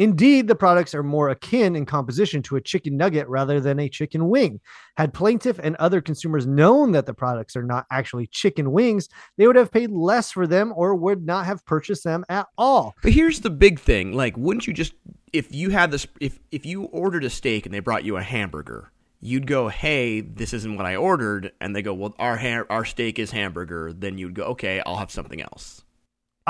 Indeed, 0.00 0.48
the 0.48 0.54
products 0.54 0.94
are 0.94 1.02
more 1.02 1.28
akin 1.28 1.76
in 1.76 1.84
composition 1.84 2.40
to 2.44 2.56
a 2.56 2.60
chicken 2.62 2.96
nugget 2.96 3.28
rather 3.28 3.60
than 3.60 3.78
a 3.78 3.86
chicken 3.90 4.30
wing. 4.30 4.58
Had 4.96 5.12
plaintiff 5.12 5.60
and 5.62 5.76
other 5.76 6.00
consumers 6.00 6.46
known 6.46 6.92
that 6.92 7.04
the 7.04 7.12
products 7.12 7.54
are 7.54 7.62
not 7.62 7.84
actually 7.92 8.26
chicken 8.28 8.72
wings, 8.72 9.10
they 9.36 9.46
would 9.46 9.56
have 9.56 9.70
paid 9.70 9.90
less 9.90 10.32
for 10.32 10.46
them 10.46 10.72
or 10.74 10.94
would 10.94 11.26
not 11.26 11.44
have 11.44 11.66
purchased 11.66 12.02
them 12.02 12.24
at 12.30 12.46
all. 12.56 12.94
But 13.02 13.12
here's 13.12 13.40
the 13.40 13.50
big 13.50 13.78
thing: 13.78 14.14
like, 14.14 14.38
wouldn't 14.38 14.66
you 14.66 14.72
just 14.72 14.94
if 15.34 15.54
you 15.54 15.68
had 15.68 15.90
this 15.90 16.06
if 16.18 16.40
if 16.50 16.64
you 16.64 16.84
ordered 16.84 17.24
a 17.24 17.30
steak 17.30 17.66
and 17.66 17.74
they 17.74 17.80
brought 17.80 18.02
you 18.02 18.16
a 18.16 18.22
hamburger, 18.22 18.92
you'd 19.20 19.46
go, 19.46 19.68
"Hey, 19.68 20.22
this 20.22 20.54
isn't 20.54 20.76
what 20.78 20.86
I 20.86 20.96
ordered," 20.96 21.52
and 21.60 21.76
they 21.76 21.82
go, 21.82 21.92
"Well, 21.92 22.14
our 22.18 22.38
ha- 22.38 22.64
our 22.70 22.86
steak 22.86 23.18
is 23.18 23.32
hamburger." 23.32 23.92
Then 23.92 24.16
you'd 24.16 24.32
go, 24.32 24.44
"Okay, 24.44 24.80
I'll 24.86 24.96
have 24.96 25.10
something 25.10 25.42
else." 25.42 25.84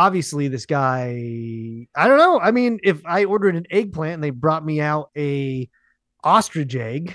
Obviously, 0.00 0.48
this 0.48 0.64
guy, 0.64 1.86
I 1.94 2.08
don't 2.08 2.16
know. 2.16 2.40
I 2.40 2.52
mean, 2.52 2.80
if 2.82 3.04
I 3.04 3.24
ordered 3.24 3.54
an 3.54 3.66
eggplant 3.70 4.14
and 4.14 4.24
they 4.24 4.30
brought 4.30 4.64
me 4.64 4.80
out 4.80 5.10
a 5.14 5.68
ostrich 6.24 6.74
egg, 6.74 7.14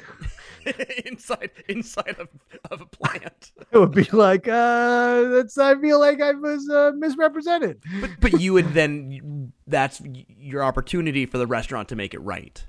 inside 1.05 1.49
inside 1.67 2.15
of, 2.19 2.27
of 2.71 2.81
a 2.81 2.85
plant. 2.85 3.51
it 3.71 3.77
would 3.77 3.91
be 3.91 4.03
like, 4.11 4.47
uh, 4.47 5.23
that's, 5.29 5.57
I 5.57 5.79
feel 5.79 5.99
like 5.99 6.21
I 6.21 6.33
was 6.33 6.69
uh, 6.69 6.91
misrepresented. 6.95 7.81
But 8.01 8.11
but 8.19 8.41
you 8.41 8.53
would 8.53 8.69
then 8.73 9.51
that's 9.67 10.01
your 10.05 10.63
opportunity 10.63 11.25
for 11.25 11.37
the 11.39 11.47
restaurant 11.47 11.89
to 11.89 11.95
make 11.95 12.13
it 12.13 12.19
right. 12.19 12.65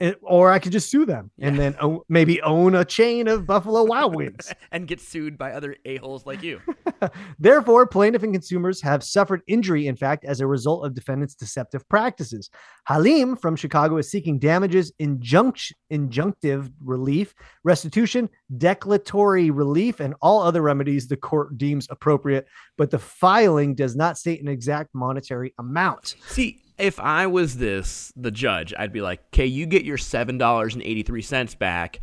And- 0.00 0.14
or 0.22 0.52
I 0.52 0.58
could 0.60 0.70
just 0.72 0.90
sue 0.90 1.04
them 1.04 1.30
and 1.40 1.58
then 1.58 1.74
o- 1.80 2.04
maybe 2.08 2.40
own 2.42 2.74
a 2.76 2.84
chain 2.84 3.26
of 3.26 3.46
Buffalo 3.46 3.82
Wild 3.84 4.14
Wings. 4.14 4.52
and 4.72 4.86
get 4.86 5.00
sued 5.00 5.36
by 5.36 5.52
other 5.52 5.74
a-holes 5.84 6.24
like 6.24 6.42
you. 6.42 6.60
Therefore, 7.38 7.86
plaintiff 7.86 8.22
and 8.22 8.32
consumers 8.32 8.80
have 8.82 9.02
suffered 9.02 9.42
injury, 9.48 9.86
in 9.88 9.96
fact, 9.96 10.24
as 10.24 10.40
a 10.40 10.46
result 10.46 10.86
of 10.86 10.94
defendants' 10.94 11.34
deceptive 11.34 11.88
practices. 11.88 12.48
Halim 12.86 13.36
from 13.36 13.56
Chicago 13.56 13.96
is 13.96 14.10
seeking 14.10 14.38
damages, 14.38 14.92
injunct- 15.00 15.72
injunctive 15.92 16.70
relief, 16.84 17.34
restitution, 17.64 18.28
declaratory 18.56 19.50
relief, 19.50 20.00
and 20.00 20.14
all 20.22 20.42
other 20.42 20.62
remedies 20.62 21.08
the 21.08 21.16
court 21.16 21.58
deems 21.58 21.86
appropriate. 21.90 22.46
But 22.76 22.90
the 22.90 22.98
filing 22.98 23.74
does 23.74 23.96
not 23.96 24.16
state 24.18 24.40
an 24.40 24.48
exact 24.48 24.94
monetary 24.94 25.54
amount. 25.58 26.14
See, 26.28 26.62
if 26.78 27.00
I 27.00 27.26
was 27.26 27.56
this, 27.56 28.12
the 28.16 28.30
judge, 28.30 28.72
I'd 28.78 28.92
be 28.92 29.00
like, 29.00 29.20
okay, 29.32 29.46
you 29.46 29.66
get 29.66 29.84
your 29.84 29.98
$7.83 29.98 31.58
back, 31.58 32.00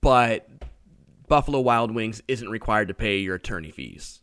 but 0.00 0.48
Buffalo 1.28 1.60
Wild 1.60 1.94
Wings 1.94 2.22
isn't 2.28 2.48
required 2.48 2.88
to 2.88 2.94
pay 2.94 3.18
your 3.18 3.36
attorney 3.36 3.70
fees. 3.70 4.20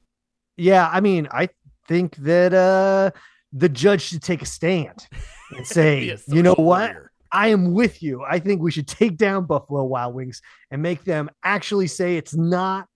Yeah, 0.57 0.89
I 0.91 1.01
mean, 1.01 1.27
I 1.31 1.49
think 1.87 2.15
that 2.17 2.53
uh, 2.53 3.11
the 3.53 3.69
judge 3.69 4.01
should 4.01 4.23
take 4.23 4.41
a 4.41 4.45
stand 4.45 5.07
and 5.55 5.65
say, 5.65 6.17
you 6.27 6.41
know 6.41 6.55
what? 6.55 6.91
warrior. 6.91 7.11
I 7.31 7.49
am 7.49 7.73
with 7.73 8.01
you. 8.01 8.23
I 8.23 8.39
think 8.39 8.61
we 8.61 8.71
should 8.71 8.87
take 8.87 9.17
down 9.17 9.45
Buffalo 9.45 9.83
Wild 9.83 10.15
Wings 10.15 10.41
and 10.71 10.81
make 10.81 11.03
them 11.03 11.29
actually 11.43 11.87
say 11.87 12.15
it's 12.15 12.35
not 12.35 12.87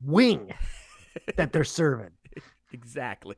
wing 0.00 0.52
that 1.36 1.52
they're 1.52 1.64
serving. 1.64 2.10
Exactly. 2.72 3.36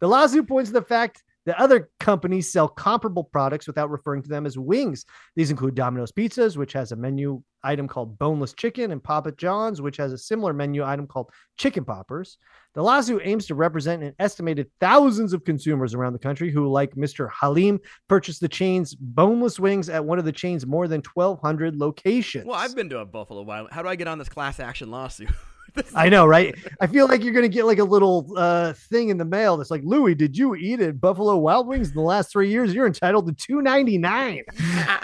The 0.00 0.08
lawsuit 0.08 0.48
points 0.48 0.70
to 0.70 0.72
the 0.72 0.80
fact 0.80 1.22
that 1.44 1.60
other 1.60 1.90
companies 2.02 2.50
sell 2.50 2.66
comparable 2.66 3.22
products 3.22 3.68
without 3.68 3.88
referring 3.88 4.22
to 4.22 4.28
them 4.28 4.44
as 4.44 4.58
wings. 4.58 5.06
These 5.36 5.52
include 5.52 5.76
Domino's 5.76 6.10
Pizzas, 6.10 6.56
which 6.56 6.72
has 6.72 6.90
a 6.90 6.96
menu 6.96 7.40
item 7.62 7.86
called 7.86 8.18
boneless 8.18 8.52
chicken, 8.54 8.90
and 8.90 9.02
Papa 9.02 9.30
John's, 9.32 9.80
which 9.80 9.96
has 9.98 10.12
a 10.12 10.18
similar 10.18 10.52
menu 10.52 10.84
item 10.84 11.06
called 11.06 11.30
chicken 11.56 11.84
poppers. 11.84 12.38
The 12.74 12.82
lawsuit 12.82 13.22
aims 13.24 13.46
to 13.46 13.54
represent 13.54 14.02
an 14.02 14.14
estimated 14.18 14.68
thousands 14.80 15.32
of 15.32 15.44
consumers 15.44 15.94
around 15.94 16.14
the 16.14 16.18
country 16.18 16.50
who, 16.50 16.68
like 16.68 16.96
Mr. 16.96 17.30
Halim, 17.30 17.78
purchased 18.08 18.40
the 18.40 18.48
chain's 18.48 18.96
boneless 18.96 19.60
wings 19.60 19.88
at 19.88 20.04
one 20.04 20.18
of 20.18 20.24
the 20.24 20.32
chain's 20.32 20.66
more 20.66 20.88
than 20.88 21.02
1,200 21.14 21.76
locations. 21.76 22.46
Well, 22.46 22.56
I've 22.56 22.74
been 22.74 22.88
to 22.88 22.98
a 22.98 23.06
Buffalo 23.06 23.42
Wild. 23.42 23.68
How 23.70 23.82
do 23.82 23.88
I 23.88 23.94
get 23.94 24.08
on 24.08 24.18
this 24.18 24.28
class 24.28 24.58
action 24.58 24.90
lawsuit? 24.90 25.30
I 25.94 26.08
know, 26.08 26.26
right? 26.26 26.54
I 26.80 26.86
feel 26.86 27.06
like 27.08 27.22
you're 27.22 27.34
gonna 27.34 27.48
get 27.48 27.64
like 27.66 27.78
a 27.78 27.84
little 27.84 28.32
uh 28.36 28.72
thing 28.74 29.08
in 29.08 29.18
the 29.18 29.24
mail 29.24 29.56
that's 29.56 29.70
like, 29.70 29.82
Louis, 29.84 30.14
did 30.14 30.36
you 30.36 30.54
eat 30.54 30.80
at 30.80 31.00
Buffalo 31.00 31.36
Wild 31.36 31.66
Wings 31.66 31.88
in 31.88 31.94
the 31.94 32.00
last 32.02 32.30
three 32.30 32.50
years? 32.50 32.74
You're 32.74 32.86
entitled 32.86 33.26
to 33.26 33.32
two 33.32 33.62
ninety 33.62 33.98
nine, 33.98 34.42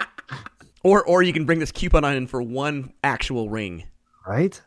or 0.83 1.03
or 1.05 1.23
you 1.23 1.33
can 1.33 1.45
bring 1.45 1.59
this 1.59 1.71
coupon 1.71 2.03
on 2.03 2.15
in 2.15 2.27
for 2.27 2.41
one 2.41 2.93
actual 3.03 3.49
ring. 3.49 3.83
right? 4.27 4.61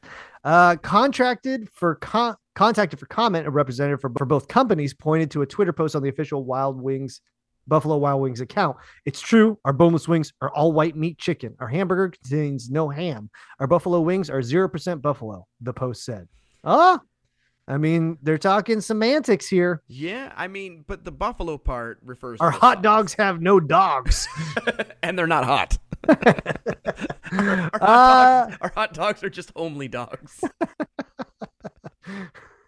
Uh, 0.44 0.76
contracted 0.76 1.68
for 1.70 1.94
con- 1.96 2.36
contacted 2.54 2.98
for 2.98 3.06
comment, 3.06 3.46
a 3.46 3.50
representative 3.50 4.00
for, 4.00 4.10
for 4.18 4.24
both 4.26 4.48
companies 4.48 4.92
pointed 4.92 5.30
to 5.30 5.42
a 5.42 5.46
Twitter 5.46 5.72
post 5.72 5.94
on 5.94 6.02
the 6.02 6.08
official 6.08 6.44
Wild 6.44 6.80
Wings 6.80 7.20
Buffalo 7.66 7.96
Wild 7.96 8.20
Wings 8.20 8.40
account. 8.40 8.76
It's 9.04 9.20
true. 9.20 9.58
Our 9.64 9.72
boneless 9.72 10.08
wings 10.08 10.32
are 10.40 10.50
all 10.50 10.72
white 10.72 10.96
meat 10.96 11.18
chicken. 11.18 11.54
Our 11.60 11.68
hamburger 11.68 12.10
contains 12.10 12.70
no 12.70 12.88
ham. 12.88 13.30
Our 13.60 13.66
buffalo 13.66 14.00
wings 14.00 14.30
are 14.30 14.40
0% 14.40 15.02
buffalo, 15.02 15.46
the 15.60 15.72
post 15.72 16.04
said. 16.04 16.28
Oh, 16.64 16.98
I 17.68 17.78
mean, 17.78 18.18
they're 18.22 18.38
talking 18.38 18.80
semantics 18.80 19.46
here. 19.46 19.82
Yeah, 19.86 20.32
I 20.36 20.48
mean, 20.48 20.84
but 20.86 21.04
the 21.04 21.12
buffalo 21.12 21.58
part 21.58 22.00
refers. 22.04 22.40
Our 22.40 22.50
hot 22.50 22.78
sauce. 22.78 22.82
dogs 22.82 23.14
have 23.14 23.40
no 23.40 23.60
dogs. 23.60 24.26
and 25.02 25.16
they're 25.18 25.26
not 25.28 25.44
hot. 25.44 25.78
our, 26.08 26.16
hot 27.72 27.80
Uh, 27.80 28.44
dogs, 28.46 28.56
our 28.60 28.72
hot 28.74 28.94
dogs 28.94 29.22
are 29.22 29.30
just 29.30 29.52
homely 29.54 29.86
dogs. 29.88 30.40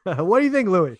what 0.04 0.38
do 0.38 0.44
you 0.44 0.52
think, 0.52 0.68
Louis? 0.68 0.96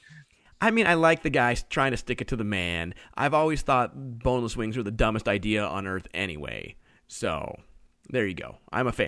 I 0.64 0.70
mean, 0.70 0.86
I 0.86 0.94
like 0.94 1.22
the 1.22 1.30
guys 1.30 1.64
trying 1.68 1.90
to 1.90 1.96
stick 1.96 2.20
it 2.20 2.28
to 2.28 2.36
the 2.36 2.44
man. 2.44 2.94
I've 3.14 3.34
always 3.34 3.62
thought 3.62 3.92
boneless 3.94 4.56
wings 4.56 4.76
were 4.76 4.82
the 4.82 4.90
dumbest 4.90 5.28
idea 5.28 5.64
on 5.64 5.86
earth 5.86 6.08
anyway. 6.14 6.76
So 7.06 7.54
there 8.08 8.26
you 8.26 8.34
go. 8.34 8.56
I'm 8.72 8.86
a 8.86 8.92
fan. 8.92 9.06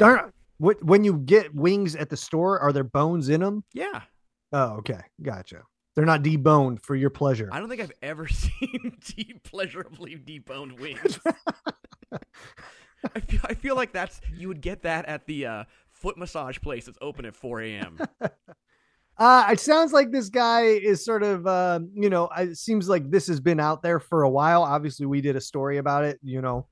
When 0.58 1.04
you 1.04 1.18
get 1.18 1.54
wings 1.54 1.96
at 1.96 2.10
the 2.10 2.16
store, 2.16 2.60
are 2.60 2.72
there 2.72 2.84
bones 2.84 3.28
in 3.28 3.40
them? 3.40 3.64
Yeah, 3.72 4.02
Oh, 4.52 4.76
okay. 4.78 5.00
Gotcha. 5.22 5.62
They're 5.94 6.04
not 6.04 6.22
deboned 6.22 6.80
for 6.82 6.94
your 6.94 7.10
pleasure. 7.10 7.48
I 7.52 7.58
don't 7.58 7.68
think 7.68 7.80
I've 7.80 7.92
ever 8.02 8.28
seen 8.28 8.96
deep, 9.04 9.42
pleasurably 9.42 10.16
deboned 10.16 10.78
wings. 10.78 11.18
I 12.12 13.20
feel, 13.20 13.40
I 13.44 13.54
feel 13.54 13.76
like 13.76 13.92
that's 13.92 14.20
you 14.36 14.48
would 14.48 14.60
get 14.60 14.82
that 14.82 15.06
at 15.06 15.26
the 15.26 15.46
uh, 15.46 15.64
foot 15.90 16.18
massage 16.18 16.58
place 16.58 16.86
that's 16.86 16.98
open 17.00 17.24
at 17.24 17.34
4 17.34 17.60
a.m. 17.62 17.98
Uh, 19.18 19.48
it 19.50 19.60
sounds 19.60 19.92
like 19.92 20.10
this 20.10 20.28
guy 20.28 20.62
is 20.62 21.04
sort 21.04 21.22
of, 21.22 21.46
uh, 21.46 21.80
you 21.94 22.10
know, 22.10 22.28
it 22.36 22.56
seems 22.56 22.88
like 22.88 23.10
this 23.10 23.26
has 23.26 23.40
been 23.40 23.58
out 23.58 23.82
there 23.82 23.98
for 23.98 24.24
a 24.24 24.30
while. 24.30 24.62
Obviously, 24.62 25.06
we 25.06 25.20
did 25.22 25.36
a 25.36 25.40
story 25.40 25.78
about 25.78 26.04
it, 26.04 26.18
you 26.22 26.42
know, 26.42 26.66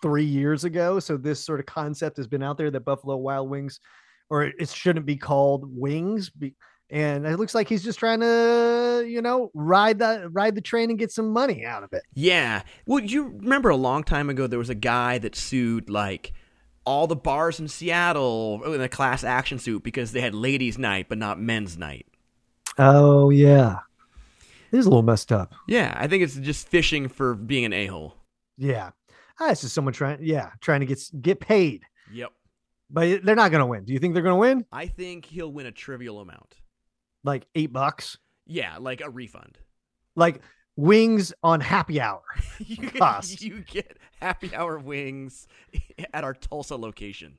three 0.00 0.24
years 0.24 0.64
ago. 0.64 0.98
So 0.98 1.16
this 1.16 1.44
sort 1.44 1.60
of 1.60 1.66
concept 1.66 2.16
has 2.16 2.26
been 2.26 2.42
out 2.42 2.56
there 2.56 2.70
that 2.70 2.84
Buffalo 2.84 3.16
Wild 3.16 3.50
Wings, 3.50 3.78
or 4.30 4.44
it 4.44 4.68
shouldn't 4.70 5.04
be 5.04 5.16
called 5.16 5.64
wings. 5.68 6.30
And 6.90 7.26
it 7.26 7.38
looks 7.38 7.54
like 7.54 7.68
he's 7.68 7.84
just 7.84 7.98
trying 7.98 8.20
to, 8.20 9.04
you 9.06 9.22
know, 9.22 9.50
ride 9.54 9.98
the 9.98 10.28
ride 10.30 10.54
the 10.54 10.60
train 10.60 10.90
and 10.90 10.98
get 10.98 11.10
some 11.10 11.30
money 11.30 11.64
out 11.64 11.82
of 11.82 11.92
it. 11.92 12.02
Yeah. 12.14 12.62
Well, 12.86 13.02
you 13.02 13.38
remember 13.38 13.68
a 13.70 13.76
long 13.76 14.02
time 14.02 14.30
ago 14.30 14.46
there 14.46 14.58
was 14.58 14.70
a 14.70 14.74
guy 14.74 15.18
that 15.18 15.36
sued 15.36 15.88
like 15.88 16.32
all 16.84 17.06
the 17.06 17.16
bars 17.16 17.60
in 17.60 17.68
Seattle 17.68 18.62
in 18.74 18.80
a 18.80 18.88
class 18.88 19.22
action 19.24 19.58
suit 19.58 19.82
because 19.82 20.12
they 20.12 20.20
had 20.20 20.34
ladies' 20.34 20.78
night 20.78 21.06
but 21.08 21.18
not 21.18 21.38
men's 21.40 21.76
night. 21.78 22.06
Oh 22.78 23.30
yeah, 23.30 23.78
it 24.72 24.78
is 24.78 24.86
a 24.86 24.88
little 24.88 25.02
messed 25.02 25.30
up. 25.32 25.54
Yeah, 25.68 25.94
I 25.96 26.06
think 26.08 26.22
it's 26.22 26.36
just 26.36 26.68
fishing 26.68 27.08
for 27.08 27.34
being 27.34 27.64
an 27.64 27.72
a 27.72 27.86
hole. 27.86 28.16
Yeah, 28.56 28.90
ah, 29.40 29.50
it's 29.50 29.60
just 29.62 29.74
someone 29.74 29.94
trying, 29.94 30.18
yeah, 30.22 30.50
trying 30.60 30.80
to 30.80 30.86
get 30.86 31.00
get 31.20 31.40
paid, 31.40 31.84
Yep. 32.12 32.32
but 32.90 33.24
they're 33.24 33.34
not 33.36 33.50
going 33.50 33.60
to 33.60 33.66
win. 33.66 33.84
Do 33.84 33.92
you 33.92 33.98
think 33.98 34.14
they're 34.14 34.22
going 34.22 34.34
to 34.34 34.40
win? 34.40 34.66
I 34.72 34.86
think 34.86 35.24
he'll 35.26 35.52
win 35.52 35.66
a 35.66 35.72
trivial 35.72 36.20
amount. 36.20 36.56
Like 37.24 37.46
eight 37.54 37.72
bucks, 37.72 38.18
Yeah, 38.46 38.78
like 38.78 39.00
a 39.00 39.10
refund. 39.10 39.58
like 40.16 40.40
wings 40.76 41.32
on 41.42 41.60
happy 41.60 42.00
hour. 42.00 42.22
you, 42.58 42.90
Cost. 42.98 43.42
you 43.42 43.60
get 43.60 43.98
happy 44.20 44.54
hour 44.54 44.78
wings 44.78 45.46
at 46.14 46.24
our 46.24 46.34
Tulsa 46.34 46.76
location. 46.76 47.36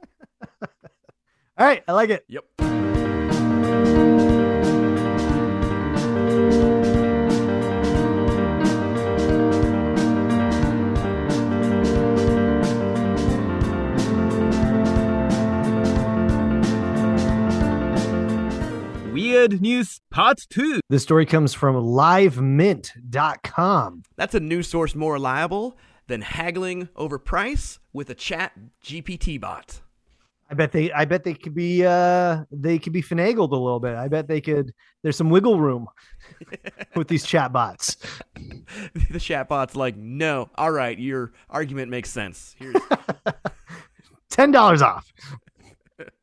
All 0.61 1.67
right, 1.67 1.83
I 1.87 1.91
like 1.93 2.09
it. 2.09 2.25
Yep. 2.27 2.72
Weird 19.43 19.61
News 19.61 19.99
Part 20.09 20.39
2. 20.51 20.79
This 20.87 21.03
story 21.03 21.25
comes 21.25 21.53
from 21.53 21.75
livemint.com. 21.75 22.93
That's 24.15 24.33
a 24.33 24.39
news 24.39 24.69
source 24.69 24.95
more 24.95 25.11
reliable 25.11 25.77
than 26.07 26.21
haggling 26.21 26.87
over 26.95 27.19
price 27.19 27.79
with 27.91 28.09
a 28.09 28.15
chat 28.15 28.53
GPT 28.81 29.41
bot. 29.41 29.81
I 30.49 30.53
bet 30.53 30.71
they 30.71 30.93
I 30.93 31.03
bet 31.03 31.25
they 31.25 31.33
could 31.33 31.53
be 31.53 31.85
uh 31.85 32.45
they 32.51 32.79
could 32.79 32.93
be 32.93 33.01
finagled 33.01 33.51
a 33.51 33.57
little 33.57 33.81
bit. 33.81 33.95
I 33.95 34.07
bet 34.07 34.29
they 34.29 34.39
could 34.39 34.73
there's 35.01 35.17
some 35.17 35.29
wiggle 35.29 35.59
room 35.59 35.87
with 36.95 37.09
these 37.09 37.25
chatbots. 37.25 37.97
the 39.11 39.19
chatbot's 39.19 39.75
like, 39.75 39.97
no, 39.97 40.49
all 40.55 40.71
right, 40.71 40.97
your 40.97 41.33
argument 41.49 41.91
makes 41.91 42.09
sense. 42.09 42.55
Here's 42.57 42.77
ten 44.29 44.51
dollars 44.51 44.81
off. 44.81 45.11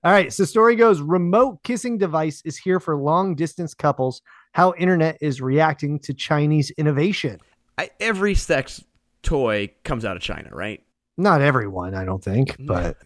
All 0.04 0.12
right, 0.12 0.32
so 0.32 0.44
story 0.44 0.76
goes: 0.76 1.00
remote 1.00 1.62
kissing 1.62 1.98
device 1.98 2.42
is 2.44 2.56
here 2.56 2.80
for 2.80 2.96
long 2.96 3.34
distance 3.34 3.74
couples. 3.74 4.22
How 4.52 4.74
internet 4.78 5.18
is 5.20 5.40
reacting 5.40 5.98
to 6.00 6.14
Chinese 6.14 6.70
innovation? 6.72 7.38
I, 7.78 7.90
every 8.00 8.34
sex 8.34 8.82
toy 9.22 9.70
comes 9.84 10.04
out 10.04 10.16
of 10.16 10.22
China, 10.22 10.50
right? 10.52 10.82
Not 11.16 11.42
everyone, 11.42 11.94
I 11.94 12.04
don't 12.04 12.22
think, 12.22 12.56
but 12.66 12.96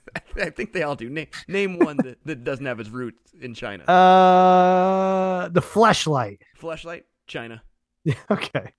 I 0.40 0.50
think 0.50 0.73
they 0.73 0.83
all 0.83 0.97
do. 0.97 1.09
Name 1.11 1.28
name 1.49 1.78
one 1.78 1.97
that, 1.99 2.19
that 2.25 2.45
doesn't 2.45 2.64
have 2.66 2.81
its 2.81 2.90
roots 2.90 3.33
in 3.40 3.54
China. 3.54 3.85
uh, 3.85 5.49
the 5.49 5.61
fleshlight. 5.61 6.38
Fleshlight, 6.61 7.02
China. 7.26 7.62
Okay. 8.30 8.73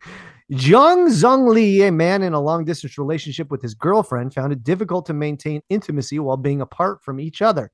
Jiang 0.52 1.10
Zhongli, 1.10 1.88
a 1.88 1.92
man 1.92 2.22
in 2.22 2.34
a 2.34 2.40
long 2.40 2.66
distance 2.66 3.00
relationship 3.00 3.50
with 3.50 3.62
his 3.62 3.74
girlfriend, 3.74 4.34
found 4.34 4.54
it 4.54 4.64
difficult 4.64 5.08
to 5.08 5.14
maintain 5.14 5.62
intimacy 5.70 6.20
while 6.20 6.38
being 6.38 6.62
apart 6.62 7.04
from 7.04 7.20
each 7.20 7.42
other. 7.42 7.72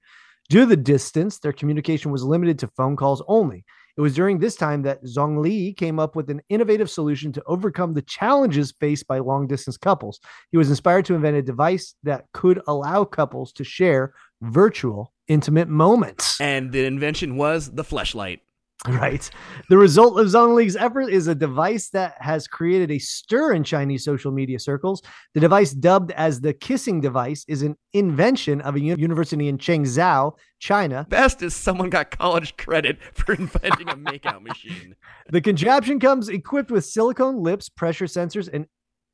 Due 0.49 0.61
to 0.61 0.65
the 0.65 0.77
distance, 0.77 1.39
their 1.39 1.51
communication 1.51 2.11
was 2.11 2.23
limited 2.23 2.57
to 2.59 2.67
phone 2.69 2.95
calls 2.95 3.21
only. 3.27 3.65
It 3.97 4.01
was 4.01 4.15
during 4.15 4.39
this 4.39 4.55
time 4.55 4.83
that 4.83 5.03
Zhongli 5.03 5.75
came 5.75 5.99
up 5.99 6.15
with 6.15 6.29
an 6.29 6.41
innovative 6.49 6.89
solution 6.89 7.33
to 7.33 7.43
overcome 7.45 7.93
the 7.93 8.01
challenges 8.01 8.73
faced 8.79 9.05
by 9.07 9.19
long 9.19 9.47
distance 9.47 9.77
couples. 9.77 10.19
He 10.49 10.57
was 10.57 10.69
inspired 10.69 11.05
to 11.05 11.15
invent 11.15 11.35
a 11.35 11.41
device 11.41 11.95
that 12.03 12.25
could 12.33 12.61
allow 12.67 13.03
couples 13.03 13.51
to 13.53 13.65
share 13.65 14.13
virtual 14.41 15.13
intimate 15.27 15.67
moments. 15.67 16.39
And 16.39 16.71
the 16.71 16.85
invention 16.85 17.35
was 17.35 17.71
the 17.71 17.83
fleshlight. 17.83 18.39
Right. 18.87 19.29
The 19.69 19.77
result 19.77 20.19
of 20.19 20.25
Zhongli's 20.25 20.75
effort 20.75 21.09
is 21.09 21.27
a 21.27 21.35
device 21.35 21.89
that 21.89 22.15
has 22.19 22.47
created 22.47 22.89
a 22.89 22.97
stir 22.97 23.53
in 23.53 23.63
Chinese 23.63 24.03
social 24.03 24.31
media 24.31 24.59
circles. 24.59 25.03
The 25.35 25.39
device, 25.39 25.71
dubbed 25.71 26.11
as 26.13 26.41
the 26.41 26.53
kissing 26.53 26.99
device, 26.99 27.45
is 27.47 27.61
an 27.61 27.75
invention 27.93 28.59
of 28.61 28.75
a 28.75 28.79
uni- 28.79 28.99
university 28.99 29.47
in 29.47 29.59
Changzhou, 29.59 30.35
China. 30.57 31.05
Best 31.09 31.43
is 31.43 31.55
someone 31.55 31.91
got 31.91 32.09
college 32.09 32.57
credit 32.57 32.97
for 33.13 33.33
inventing 33.33 33.87
a 33.87 33.95
makeout 33.95 34.41
machine. 34.47 34.95
The 35.29 35.41
contraption 35.41 35.99
comes 35.99 36.27
equipped 36.27 36.71
with 36.71 36.83
silicone 36.83 37.37
lips, 37.37 37.69
pressure 37.69 38.05
sensors, 38.05 38.49
and 38.51 38.65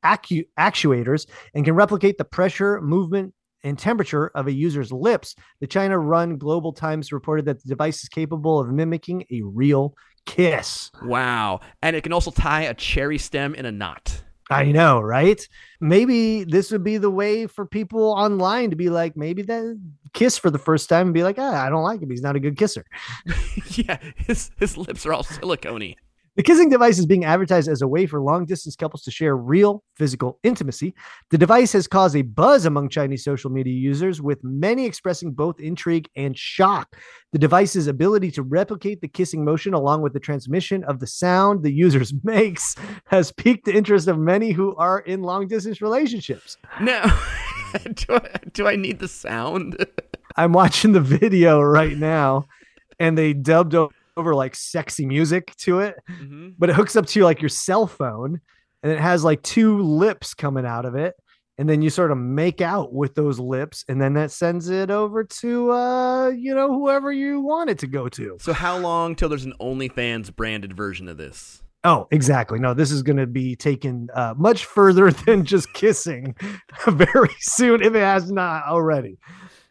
actuators, 0.02 1.26
and 1.54 1.64
can 1.66 1.74
replicate 1.74 2.16
the 2.16 2.24
pressure, 2.24 2.80
movement, 2.80 3.34
and 3.64 3.78
temperature 3.78 4.28
of 4.34 4.46
a 4.46 4.52
user's 4.52 4.92
lips. 4.92 5.34
The 5.60 5.66
China 5.66 5.98
run 5.98 6.36
Global 6.36 6.72
Times 6.72 7.12
reported 7.12 7.44
that 7.46 7.62
the 7.62 7.68
device 7.68 8.02
is 8.02 8.08
capable 8.08 8.60
of 8.60 8.68
mimicking 8.68 9.24
a 9.30 9.42
real 9.42 9.94
kiss. 10.26 10.90
Wow. 11.02 11.60
And 11.82 11.96
it 11.96 12.02
can 12.02 12.12
also 12.12 12.30
tie 12.30 12.62
a 12.62 12.74
cherry 12.74 13.18
stem 13.18 13.54
in 13.54 13.66
a 13.66 13.72
knot. 13.72 14.22
I 14.50 14.64
know, 14.72 15.00
right? 15.00 15.46
Maybe 15.80 16.44
this 16.44 16.70
would 16.70 16.82
be 16.82 16.96
the 16.96 17.10
way 17.10 17.46
for 17.46 17.66
people 17.66 18.12
online 18.12 18.70
to 18.70 18.76
be 18.76 18.88
like, 18.88 19.14
maybe 19.16 19.42
that 19.42 19.78
kiss 20.14 20.38
for 20.38 20.50
the 20.50 20.58
first 20.58 20.88
time 20.88 21.08
and 21.08 21.14
be 21.14 21.22
like, 21.22 21.38
ah, 21.38 21.64
I 21.64 21.68
don't 21.68 21.82
like 21.82 22.00
him. 22.00 22.10
He's 22.10 22.22
not 22.22 22.36
a 22.36 22.40
good 22.40 22.56
kisser. 22.56 22.86
yeah, 23.72 23.98
his, 24.16 24.50
his 24.58 24.78
lips 24.78 25.04
are 25.04 25.12
all 25.12 25.22
silicone 25.22 25.94
The 26.38 26.44
kissing 26.44 26.68
device 26.68 27.00
is 27.00 27.06
being 27.06 27.24
advertised 27.24 27.68
as 27.68 27.82
a 27.82 27.88
way 27.88 28.06
for 28.06 28.20
long 28.20 28.46
distance 28.46 28.76
couples 28.76 29.02
to 29.02 29.10
share 29.10 29.36
real 29.36 29.82
physical 29.96 30.38
intimacy. 30.44 30.94
The 31.30 31.36
device 31.36 31.72
has 31.72 31.88
caused 31.88 32.14
a 32.14 32.22
buzz 32.22 32.64
among 32.64 32.90
Chinese 32.90 33.24
social 33.24 33.50
media 33.50 33.74
users, 33.74 34.22
with 34.22 34.38
many 34.44 34.86
expressing 34.86 35.32
both 35.32 35.58
intrigue 35.58 36.08
and 36.14 36.38
shock. 36.38 36.94
The 37.32 37.40
device's 37.40 37.88
ability 37.88 38.30
to 38.30 38.44
replicate 38.44 39.00
the 39.00 39.08
kissing 39.08 39.44
motion 39.44 39.74
along 39.74 40.02
with 40.02 40.12
the 40.12 40.20
transmission 40.20 40.84
of 40.84 41.00
the 41.00 41.08
sound 41.08 41.64
the 41.64 41.72
users 41.72 42.14
makes 42.22 42.76
has 43.06 43.32
piqued 43.32 43.64
the 43.64 43.74
interest 43.74 44.06
of 44.06 44.16
many 44.16 44.52
who 44.52 44.76
are 44.76 45.00
in 45.00 45.22
long 45.22 45.48
distance 45.48 45.82
relationships. 45.82 46.56
Now, 46.80 47.02
do, 47.94 48.14
I, 48.14 48.38
do 48.52 48.68
I 48.68 48.76
need 48.76 49.00
the 49.00 49.08
sound? 49.08 49.84
I'm 50.36 50.52
watching 50.52 50.92
the 50.92 51.00
video 51.00 51.60
right 51.60 51.98
now 51.98 52.46
and 53.00 53.18
they 53.18 53.32
dubbed 53.32 53.74
over 53.74 53.92
over 54.18 54.34
like 54.34 54.54
sexy 54.54 55.06
music 55.06 55.54
to 55.56 55.80
it, 55.80 55.96
mm-hmm. 56.10 56.50
but 56.58 56.70
it 56.70 56.76
hooks 56.76 56.96
up 56.96 57.06
to 57.06 57.24
like 57.24 57.40
your 57.40 57.48
cell 57.48 57.86
phone 57.86 58.40
and 58.82 58.92
it 58.92 59.00
has 59.00 59.24
like 59.24 59.42
two 59.42 59.80
lips 59.82 60.34
coming 60.34 60.66
out 60.66 60.84
of 60.84 60.94
it. 60.94 61.14
And 61.56 61.68
then 61.68 61.82
you 61.82 61.90
sort 61.90 62.12
of 62.12 62.18
make 62.18 62.60
out 62.60 62.92
with 62.92 63.16
those 63.16 63.40
lips, 63.40 63.84
and 63.88 64.00
then 64.00 64.14
that 64.14 64.30
sends 64.30 64.68
it 64.68 64.92
over 64.92 65.24
to 65.24 65.72
uh, 65.72 66.28
you 66.28 66.54
know, 66.54 66.72
whoever 66.72 67.10
you 67.10 67.40
want 67.40 67.68
it 67.68 67.78
to 67.80 67.88
go 67.88 68.08
to. 68.10 68.36
So 68.40 68.52
how 68.52 68.78
long 68.78 69.16
till 69.16 69.28
there's 69.28 69.44
an 69.44 69.54
OnlyFans 69.60 70.34
branded 70.36 70.76
version 70.76 71.08
of 71.08 71.16
this? 71.16 71.62
Oh, 71.84 72.06
exactly. 72.10 72.58
No, 72.58 72.74
this 72.74 72.90
is 72.90 73.02
going 73.02 73.16
to 73.16 73.26
be 73.26 73.56
taken 73.56 74.08
uh, 74.14 74.34
much 74.36 74.66
further 74.66 75.10
than 75.26 75.44
just 75.44 75.72
kissing 75.72 76.36
very 76.86 77.34
soon, 77.40 77.82
if 77.82 77.92
it 77.94 78.00
has 78.00 78.30
not 78.30 78.64
already. 78.68 79.18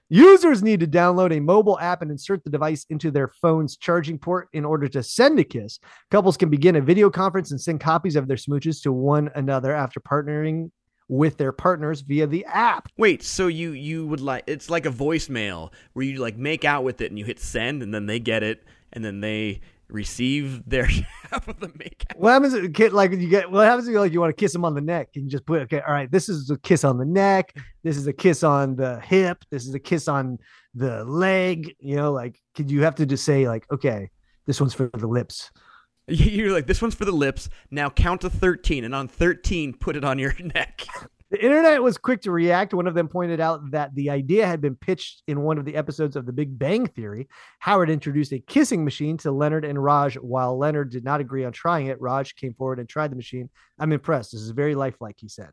Users 0.10 0.64
need 0.64 0.80
to 0.80 0.88
download 0.88 1.36
a 1.36 1.42
mobile 1.42 1.78
app 1.80 2.02
and 2.02 2.10
insert 2.10 2.44
the 2.44 2.50
device 2.50 2.86
into 2.90 3.12
their 3.12 3.28
phone's 3.28 3.76
charging 3.76 4.18
port 4.18 4.48
in 4.54 4.64
order 4.64 4.88
to 4.88 5.04
send 5.04 5.38
a 5.38 5.44
kiss. 5.44 5.80
Couples 6.12 6.38
can 6.38 6.50
begin 6.50 6.78
a 6.78 6.82
video 6.82 7.10
conference 7.10 7.52
and 7.52 7.60
send 7.60 7.82
copies 7.82 8.16
of 8.16 8.28
their 8.28 8.38
smooches 8.38 8.82
to 8.84 8.94
one 8.94 9.30
another 9.36 9.76
after 9.76 10.00
partnering 10.00 10.72
with 11.10 11.38
their 11.38 11.52
partners 11.52 12.02
via 12.02 12.26
the 12.26 12.46
app. 12.46 12.90
Wait, 12.98 13.24
so 13.24 13.48
you 13.48 13.72
you 13.72 14.08
would 14.08 14.22
like 14.22 14.44
it's 14.48 14.70
like 14.70 14.86
a 14.86 14.92
voicemail 14.92 15.72
where 15.94 16.06
you 16.06 16.20
like 16.20 16.38
make 16.38 16.64
out 16.64 16.84
with 16.84 17.02
it 17.02 17.12
and 17.12 17.20
you 17.20 17.26
hit 17.26 17.40
send 17.40 17.84
and 17.84 17.94
then 17.94 18.06
they 18.06 18.20
get 18.20 18.44
it 18.44 18.64
and 18.94 19.04
then 19.04 19.20
they 19.20 19.60
receive 19.89 20.67
their 20.67 20.86
half 21.32 21.48
of 21.48 21.60
the 21.60 21.67
makeout. 21.67 22.17
What 22.17 22.32
happens 22.32 22.53
if 22.53 22.74
kid 22.74 22.94
like 22.94 23.12
you 23.12 23.29
get 23.29 23.50
what 23.50 23.65
happens 23.65 23.88
if 23.88 23.94
you 23.94 24.00
like 24.00 24.12
you 24.12 24.20
want 24.20 24.36
to 24.36 24.39
kiss 24.39 24.53
them 24.53 24.65
on 24.65 24.74
the 24.74 24.82
neck? 24.82 25.10
and 25.15 25.25
You 25.25 25.29
just 25.29 25.46
put 25.46 25.62
okay, 25.63 25.82
all 25.82 25.94
right, 25.94 26.12
this 26.12 26.29
is 26.29 26.50
a 26.50 26.58
kiss 26.58 26.84
on 26.84 26.98
the 26.98 27.06
neck, 27.06 27.56
this 27.84 27.98
is 27.98 28.08
a 28.08 28.13
kiss 28.13 28.44
on 28.44 28.75
the 28.75 29.00
hip, 29.01 29.44
this 29.50 29.67
is 29.67 29.74
a 29.74 29.79
kiss 29.79 30.08
on 30.08 30.38
the 30.74 31.03
leg, 31.06 31.75
you 31.79 31.96
know, 31.96 32.12
like 32.12 32.39
could 32.56 32.70
you 32.70 32.84
have 32.84 32.96
to 32.96 33.06
just 33.06 33.24
say 33.24 33.48
like, 33.48 33.65
okay, 33.72 34.10
this 34.46 34.60
one's 34.60 34.74
for 34.74 34.89
the 34.94 35.08
lips. 35.08 35.51
You're 36.08 36.53
like, 36.53 36.67
this 36.67 36.82
one's 36.82 36.96
for 36.96 37.06
the 37.06 37.12
lips. 37.12 37.50
Now 37.70 37.89
count 37.89 38.22
to 38.22 38.29
13, 38.29 38.86
and 38.86 38.95
on 38.95 39.08
13, 39.10 39.73
put 39.73 39.95
it 39.95 40.06
on 40.06 40.17
your 40.17 40.34
neck. 40.39 40.86
The 41.30 41.44
internet 41.44 41.84
was 41.84 41.98
quick 41.98 42.22
to 42.22 42.32
react. 42.32 42.74
One 42.74 42.88
of 42.88 42.94
them 42.94 43.10
pointed 43.10 43.42
out 43.42 43.72
that 43.72 43.94
the 43.96 44.10
idea 44.10 44.48
had 44.48 44.62
been 44.62 44.76
pitched 44.76 45.24
in 45.28 45.42
one 45.42 45.58
of 45.58 45.66
the 45.66 45.76
episodes 45.76 46.16
of 46.16 46.26
The 46.26 46.32
Big 46.32 46.58
Bang 46.58 46.88
Theory. 46.88 47.28
Howard 47.60 47.90
introduced 47.90 48.32
a 48.32 48.40
kissing 48.40 48.86
machine 48.86 49.18
to 49.18 49.32
Leonard 49.32 49.66
and 49.66 49.84
Raj. 49.84 50.16
While 50.16 50.58
Leonard 50.58 50.90
did 50.90 51.04
not 51.04 51.20
agree 51.20 51.44
on 51.44 51.52
trying 51.52 51.88
it, 51.88 52.00
Raj 52.00 52.36
came 52.36 52.54
forward 52.54 52.80
and 52.80 52.88
tried 52.88 53.12
the 53.12 53.18
machine. 53.18 53.50
I'm 53.78 53.92
impressed. 53.92 54.32
This 54.32 54.42
is 54.42 54.52
very 54.52 54.74
lifelike, 54.74 55.18
he 55.20 55.28
said. 55.28 55.50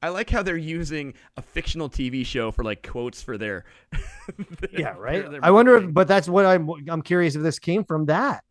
I 0.00 0.08
like 0.10 0.30
how 0.30 0.42
they're 0.42 0.56
using 0.56 1.14
a 1.36 1.42
fictional 1.42 1.90
TV 1.90 2.24
show 2.24 2.50
for 2.50 2.64
like 2.64 2.88
quotes 2.88 3.20
for 3.20 3.36
their. 3.38 3.66
yeah, 4.72 4.94
right. 4.96 5.22
Their, 5.22 5.30
their 5.32 5.44
I 5.44 5.50
wonder, 5.50 5.76
if, 5.76 5.92
but 5.92 6.08
that's 6.08 6.28
what 6.28 6.46
I'm. 6.46 6.70
I'm 6.88 7.02
curious 7.02 7.34
if 7.34 7.42
this 7.42 7.58
came 7.58 7.84
from 7.84 8.06
that. 8.06 8.44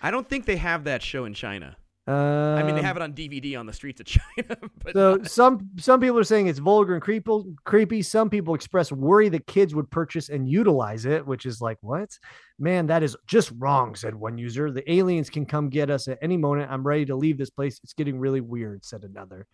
I 0.00 0.10
don't 0.10 0.26
think 0.26 0.46
they 0.46 0.56
have 0.56 0.84
that 0.84 1.02
show 1.02 1.26
in 1.26 1.34
China. 1.34 1.76
Um, 2.04 2.14
I 2.14 2.64
mean, 2.64 2.74
they 2.74 2.82
have 2.82 2.96
it 2.96 3.02
on 3.02 3.12
DVD 3.12 3.58
on 3.58 3.66
the 3.66 3.72
streets 3.72 4.00
of 4.00 4.06
China. 4.36 4.56
But 4.82 4.94
so 4.94 5.14
not. 5.16 5.30
some 5.30 5.70
some 5.78 6.00
people 6.00 6.18
are 6.18 6.24
saying 6.24 6.48
it's 6.48 6.58
vulgar 6.58 6.94
and 6.94 7.02
creepy. 7.02 7.30
Creepy. 7.64 8.02
Some 8.02 8.28
people 8.28 8.54
express 8.54 8.90
worry 8.90 9.28
that 9.28 9.46
kids 9.46 9.74
would 9.74 9.88
purchase 9.90 10.28
and 10.28 10.48
utilize 10.48 11.04
it, 11.04 11.24
which 11.24 11.46
is 11.46 11.60
like, 11.60 11.78
what? 11.80 12.10
Man, 12.58 12.88
that 12.88 13.04
is 13.04 13.16
just 13.26 13.52
wrong," 13.56 13.94
said 13.94 14.16
one 14.16 14.36
user. 14.36 14.72
"The 14.72 14.90
aliens 14.92 15.30
can 15.30 15.46
come 15.46 15.68
get 15.68 15.90
us 15.90 16.08
at 16.08 16.18
any 16.20 16.36
moment. 16.36 16.72
I'm 16.72 16.84
ready 16.84 17.04
to 17.06 17.14
leave 17.14 17.38
this 17.38 17.50
place. 17.50 17.78
It's 17.84 17.92
getting 17.92 18.18
really 18.18 18.40
weird," 18.40 18.84
said 18.84 19.04
another. 19.04 19.46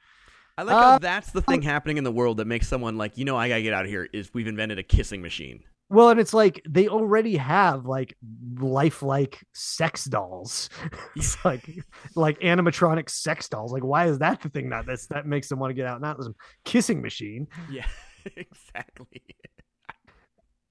I 0.57 0.63
like 0.63 0.75
uh, 0.75 0.91
how 0.93 0.99
that's 0.99 1.31
the 1.31 1.43
thing 1.43 1.63
happening 1.63 1.99
in 1.99 2.05
the 2.05 2.11
world 2.11 2.39
that 2.39 2.47
makes 2.47 2.67
someone 2.67 2.97
like, 2.99 3.17
you 3.17 3.25
know, 3.25 3.37
I 3.37 3.49
gotta 3.49 3.63
get 3.63 3.75
out 3.75 3.85
of 3.85 3.91
here. 3.91 4.09
Is 4.13 4.33
we've 4.33 4.49
invented 4.49 4.79
a 4.79 4.83
kissing 4.83 5.23
machine. 5.23 5.63
Well, 5.91 6.11
and 6.11 6.21
it's 6.21 6.35
like 6.35 6.63
they 6.69 6.89
already 6.89 7.37
have 7.37 7.87
like 7.87 8.15
lifelike 8.59 9.43
sex 9.55 10.05
dolls. 10.05 10.69
it's 11.17 11.43
like 11.45 11.67
like 12.15 12.39
animatronic 12.41 13.09
sex 13.09 13.49
dolls. 13.49 13.73
Like, 13.73 13.85
why 13.85 14.07
is 14.07 14.19
that 14.19 14.43
the 14.43 14.51
thing 14.51 14.69
that 14.71 14.85
that's, 14.87 15.07
that 15.07 15.27
makes 15.27 15.49
them 15.49 15.59
want 15.59 15.71
to 15.71 15.75
get 15.75 15.87
out? 15.87 16.01
Not 16.01 16.23
some 16.23 16.35
kissing 16.65 17.01
machine. 17.01 17.47
Yeah, 17.71 17.87
exactly. 18.37 19.23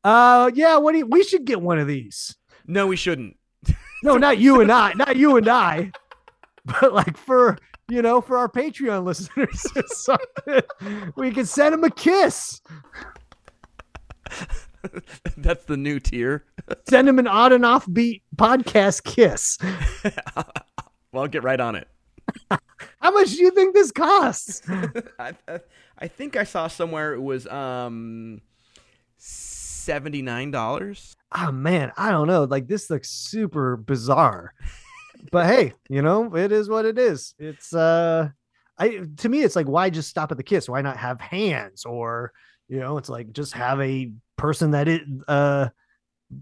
Uh, 0.03 0.51
yeah. 0.53 0.77
What 0.77 0.91
do 0.91 0.99
you, 0.99 1.07
we 1.07 1.23
should 1.23 1.45
get 1.45 1.61
one 1.61 1.79
of 1.79 1.87
these? 1.87 2.35
No, 2.67 2.85
we 2.85 2.95
shouldn't. 2.95 3.37
no, 4.03 4.17
not 4.17 4.37
you 4.39 4.61
and 4.61 4.71
I. 4.71 4.93
Not 4.93 5.15
you 5.15 5.37
and 5.37 5.47
I. 5.47 5.91
But 6.63 6.93
like 6.93 7.17
for 7.17 7.57
you 7.89 8.03
know, 8.03 8.21
for 8.21 8.37
our 8.37 8.49
Patreon 8.49 9.03
listeners, 9.03 9.65
we 11.15 11.31
can 11.31 11.45
send 11.45 11.73
them 11.73 11.83
a 11.85 11.89
kiss. 11.89 12.61
That's 15.37 15.65
the 15.65 15.77
new 15.77 15.99
tier. 15.99 16.45
Send 16.89 17.07
him 17.07 17.19
an 17.19 17.27
odd 17.27 17.53
and 17.53 17.63
offbeat 17.63 18.21
podcast 18.35 19.03
kiss. 19.03 19.57
well, 20.03 21.23
I'll 21.23 21.27
get 21.27 21.43
right 21.43 21.59
on 21.59 21.75
it. 21.75 21.87
How 22.99 23.11
much 23.11 23.31
do 23.31 23.41
you 23.41 23.51
think 23.51 23.73
this 23.73 23.91
costs? 23.91 24.61
I, 25.17 25.33
I, 25.97 26.07
think 26.07 26.35
I 26.35 26.43
saw 26.43 26.67
somewhere 26.67 27.13
it 27.13 27.21
was 27.21 27.47
um 27.47 28.41
seventy 29.17 30.21
nine 30.21 30.51
dollars. 30.51 31.15
Oh 31.33 31.51
man, 31.51 31.91
I 31.97 32.11
don't 32.11 32.27
know. 32.27 32.43
Like 32.43 32.67
this 32.67 32.89
looks 32.89 33.09
super 33.09 33.77
bizarre. 33.77 34.53
but 35.31 35.47
hey, 35.47 35.73
you 35.89 36.01
know, 36.01 36.35
it 36.35 36.51
is 36.51 36.69
what 36.69 36.85
it 36.85 36.99
is. 36.99 37.33
It's 37.39 37.73
uh 37.73 38.29
I 38.77 39.01
to 39.17 39.29
me 39.29 39.41
it's 39.41 39.55
like 39.55 39.67
why 39.67 39.89
just 39.89 40.09
stop 40.09 40.31
at 40.31 40.37
the 40.37 40.43
kiss? 40.43 40.69
Why 40.69 40.81
not 40.81 40.97
have 40.97 41.19
hands 41.21 41.85
or 41.85 42.33
you 42.67 42.79
know, 42.79 42.97
it's 42.97 43.09
like 43.09 43.31
just 43.31 43.53
have 43.53 43.79
a 43.81 44.11
person 44.37 44.71
that 44.71 44.87
is 44.87 45.01
uh 45.27 45.69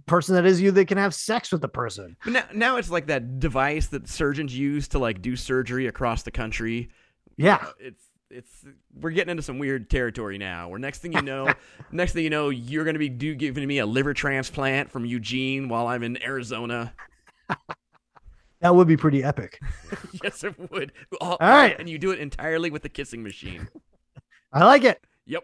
person 0.06 0.36
that 0.36 0.46
is 0.46 0.62
you 0.62 0.72
that 0.72 0.88
can 0.88 0.98
have 0.98 1.14
sex 1.14 1.52
with 1.52 1.62
the 1.62 1.68
person. 1.68 2.18
But 2.24 2.34
now, 2.34 2.44
now 2.54 2.78
it's 2.78 2.90
like 2.90 3.08
that 3.08 3.40
device 3.40 3.88
that 3.88 4.08
surgeons 4.08 4.58
use 4.58 4.88
to 4.90 5.00
like 5.00 5.22
do 5.22 5.36
surgery 5.36 5.88
across 5.88 6.24
the 6.24 6.32
country. 6.32 6.90
Yeah, 7.38 7.60
uh, 7.62 7.72
it's 7.80 8.04
it's 8.30 8.66
we're 8.94 9.12
getting 9.12 9.32
into 9.32 9.44
some 9.44 9.60
weird 9.60 9.90
territory 9.90 10.38
now. 10.38 10.70
Where 10.70 10.80
next 10.80 11.00
thing 11.00 11.14
you 11.14 11.22
know, 11.24 11.54
next 11.92 12.14
thing 12.14 12.24
you 12.24 12.30
know, 12.30 12.50
you're 12.50 12.84
going 12.84 12.96
to 12.96 13.00
be 13.00 13.10
do 13.10 13.36
giving 13.36 13.68
me 13.68 13.80
a 13.80 13.86
liver 13.86 14.14
transplant 14.14 14.92
from 14.92 15.06
Eugene 15.06 15.70
while 15.70 15.88
I'm 15.88 16.04
in 16.04 16.22
Arizona. 16.22 16.94
that 18.60 18.76
would 18.76 18.88
be 18.88 18.98
pretty 18.98 19.24
epic. 19.24 19.60
yes, 20.24 20.44
it 20.44 20.56
would. 20.72 20.92
All, 21.22 21.38
All 21.40 21.48
right, 21.48 21.76
and 21.80 21.88
you 21.90 21.98
do 21.98 22.12
it 22.12 22.20
entirely 22.20 22.72
with 22.72 22.82
the 22.82 22.90
kissing 22.90 23.24
machine. 23.24 23.68
I 24.52 24.66
like 24.66 24.84
it. 24.84 25.04
Yep. 25.28 25.44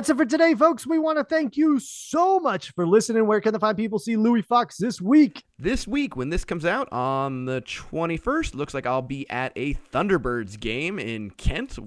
That's 0.00 0.08
it 0.08 0.16
for 0.16 0.24
today, 0.24 0.54
folks. 0.54 0.86
We 0.86 0.98
want 0.98 1.18
to 1.18 1.24
thank 1.24 1.58
you 1.58 1.78
so 1.78 2.40
much 2.40 2.70
for 2.70 2.86
listening. 2.86 3.26
Where 3.26 3.38
can 3.38 3.52
the 3.52 3.58
fine 3.58 3.74
people 3.74 3.98
see 3.98 4.16
Louis 4.16 4.40
Fox 4.40 4.78
this 4.78 4.98
week? 4.98 5.44
This 5.58 5.86
week, 5.86 6.16
when 6.16 6.30
this 6.30 6.42
comes 6.42 6.64
out 6.64 6.90
on 6.90 7.44
the 7.44 7.60
21st, 7.60 8.54
looks 8.54 8.72
like 8.72 8.86
I'll 8.86 9.02
be 9.02 9.28
at 9.28 9.52
a 9.56 9.74
Thunderbirds 9.74 10.58
game 10.58 10.98
in 10.98 11.28
Kent. 11.32 11.78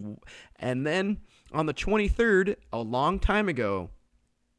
And 0.59 0.85
then 0.85 1.21
on 1.53 1.65
the 1.65 1.73
23rd, 1.73 2.55
a 2.71 2.77
long 2.77 3.17
time 3.17 3.49
ago, 3.49 3.89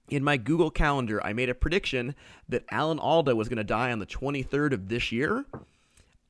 in 0.09 0.25
my 0.25 0.37
Google 0.37 0.73
Calendar, 0.73 1.25
I 1.25 1.33
made 1.33 1.49
a 1.49 1.55
prediction 1.55 2.17
that 2.49 2.65
Alan 2.73 2.99
Alda 2.99 3.37
was 3.37 3.49
going 3.49 3.59
to 3.59 3.63
die 3.63 3.93
on 3.93 4.01
the 4.01 4.07
23rd 4.07 4.73
of 4.73 4.89
this 4.89 5.13
year. 5.13 5.45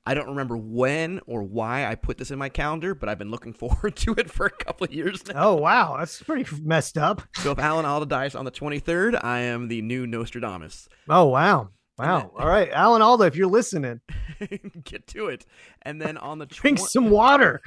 I 0.06 0.12
don't 0.14 0.28
remember 0.28 0.56
when 0.56 1.20
or 1.26 1.42
why 1.42 1.86
I 1.86 1.94
put 1.94 2.18
this 2.18 2.30
in 2.30 2.38
my 2.38 2.50
calendar, 2.50 2.94
but 2.94 3.08
I've 3.08 3.18
been 3.18 3.30
looking 3.30 3.52
forward 3.54 3.96
to 3.96 4.14
it 4.18 4.30
for 4.30 4.46
a 4.46 4.50
couple 4.50 4.84
of 4.84 4.92
years 4.92 5.26
now. 5.26 5.34
Oh 5.36 5.54
wow, 5.54 5.96
that's 5.98 6.22
pretty 6.22 6.44
messed 6.62 6.98
up. 6.98 7.22
So 7.44 7.50
if 7.50 7.58
Alan 7.58 7.84
Alda 7.84 8.06
dies 8.06 8.34
on 8.34 8.44
the 8.44 8.50
23rd, 8.50 9.22
I 9.22 9.40
am 9.40 9.68
the 9.68 9.82
new 9.82 10.06
Nostradamus. 10.06 10.88
Oh 11.08 11.26
wow. 11.26 11.70
Wow. 11.98 12.32
All 12.38 12.48
right, 12.48 12.70
Alan 12.72 13.02
Alda, 13.02 13.24
if 13.24 13.36
you're 13.36 13.46
listening, 13.46 14.00
Get 14.84 15.06
to 15.08 15.26
it. 15.26 15.46
And 15.82 16.00
then 16.02 16.16
on 16.16 16.38
the 16.38 16.46
drink 16.46 16.78
some 16.80 17.08
water, 17.10 17.62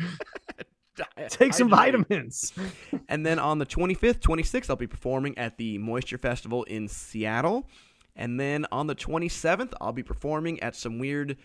take 1.29 1.53
some 1.53 1.69
vitamins. 1.69 2.51
And 3.07 3.25
then 3.25 3.39
on 3.39 3.59
the 3.59 3.65
25th, 3.65 4.19
26th, 4.19 4.69
I'll 4.69 4.75
be 4.75 4.87
performing 4.87 5.37
at 5.37 5.57
the 5.57 5.77
Moisture 5.77 6.17
Festival 6.17 6.63
in 6.63 6.87
Seattle. 6.89 7.67
And 8.15 8.39
then 8.39 8.65
on 8.71 8.87
the 8.87 8.95
27th, 8.95 9.73
I'll 9.79 9.93
be 9.93 10.03
performing 10.03 10.59
at 10.61 10.75
some 10.75 10.99
weird 10.99 11.37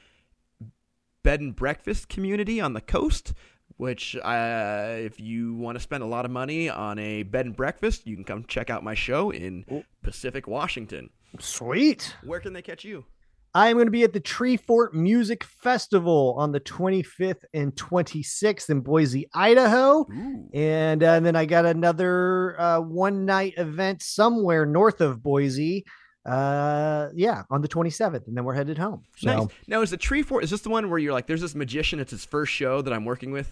bed 1.23 1.41
and 1.41 1.55
breakfast 1.55 2.09
community 2.09 2.61
on 2.61 2.75
the 2.75 2.81
coast. 2.81 3.35
Which, 3.79 4.17
uh, 4.17 4.97
if 4.99 5.19
you 5.19 5.55
want 5.55 5.77
to 5.77 5.81
spend 5.83 6.03
a 6.03 6.07
lot 6.07 6.25
of 6.25 6.31
money 6.31 6.69
on 6.69 6.99
a 6.99 7.25
bed 7.25 7.47
and 7.47 7.57
breakfast, 7.57 8.07
you 8.07 8.15
can 8.15 8.25
come 8.25 8.45
check 8.47 8.71
out 8.71 8.85
my 8.85 8.95
show 8.95 9.31
in 9.31 9.85
Pacific, 10.03 10.47
Washington. 10.47 11.11
Sweet. 11.41 12.15
Where 12.23 12.39
can 12.39 12.53
they 12.53 12.63
catch 12.63 12.85
you? 12.85 13.07
I 13.55 13.69
am 13.69 13.77
going 13.77 13.87
to 13.87 13.93
be 13.93 14.03
at 14.03 14.15
the 14.15 14.21
Tree 14.21 14.57
Fort 14.57 14.95
Music 14.95 15.45
Festival 15.45 16.35
on 16.39 16.53
the 16.53 16.61
25th 16.61 17.45
and 17.53 17.75
26th 17.75 18.71
in 18.71 18.81
Boise, 18.81 19.29
Idaho. 19.35 20.07
Ooh. 20.11 20.49
And, 20.55 21.03
uh, 21.03 21.13
and 21.13 21.27
then 21.27 21.37
I 21.37 21.45
got 21.45 21.67
another 21.67 22.59
uh, 22.59 22.81
one 22.81 23.27
night 23.27 23.55
event 23.59 24.03
somewhere 24.03 24.65
north 24.65 25.03
of 25.03 25.23
Boise. 25.23 25.85
Uh, 26.25 27.09
yeah, 27.15 27.43
on 27.51 27.63
the 27.63 27.69
27th. 27.69 28.27
And 28.29 28.37
then 28.37 28.45
we're 28.45 28.55
headed 28.55 28.79
home. 28.79 29.03
So, 29.17 29.27
Nice. 29.35 29.47
Now, 29.67 29.81
is 29.83 29.91
the 29.91 29.97
Tree 29.97 30.23
Fort, 30.23 30.45
is 30.45 30.51
this 30.51 30.61
the 30.61 30.69
one 30.71 30.89
where 30.89 30.99
you're 30.99 31.13
like, 31.13 31.27
there's 31.27 31.41
this 31.41 31.55
magician, 31.55 31.99
it's 31.99 32.13
his 32.13 32.25
first 32.25 32.53
show 32.53 32.81
that 32.83 32.93
I'm 32.93 33.05
working 33.05 33.33
with? 33.33 33.51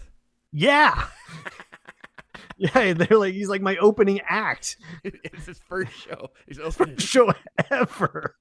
yeah. 0.53 1.05
yeah, 2.57 2.93
they're 2.93 3.17
like, 3.17 3.33
he's 3.33 3.49
like 3.49 3.61
my 3.61 3.77
opening 3.77 4.21
act. 4.27 4.77
it's 5.03 5.45
his 5.45 5.59
first 5.67 5.91
show. 5.93 6.29
He's 6.47 6.59
opening. 6.59 6.95
First 6.95 7.07
show 7.11 7.33
ever. 7.71 8.35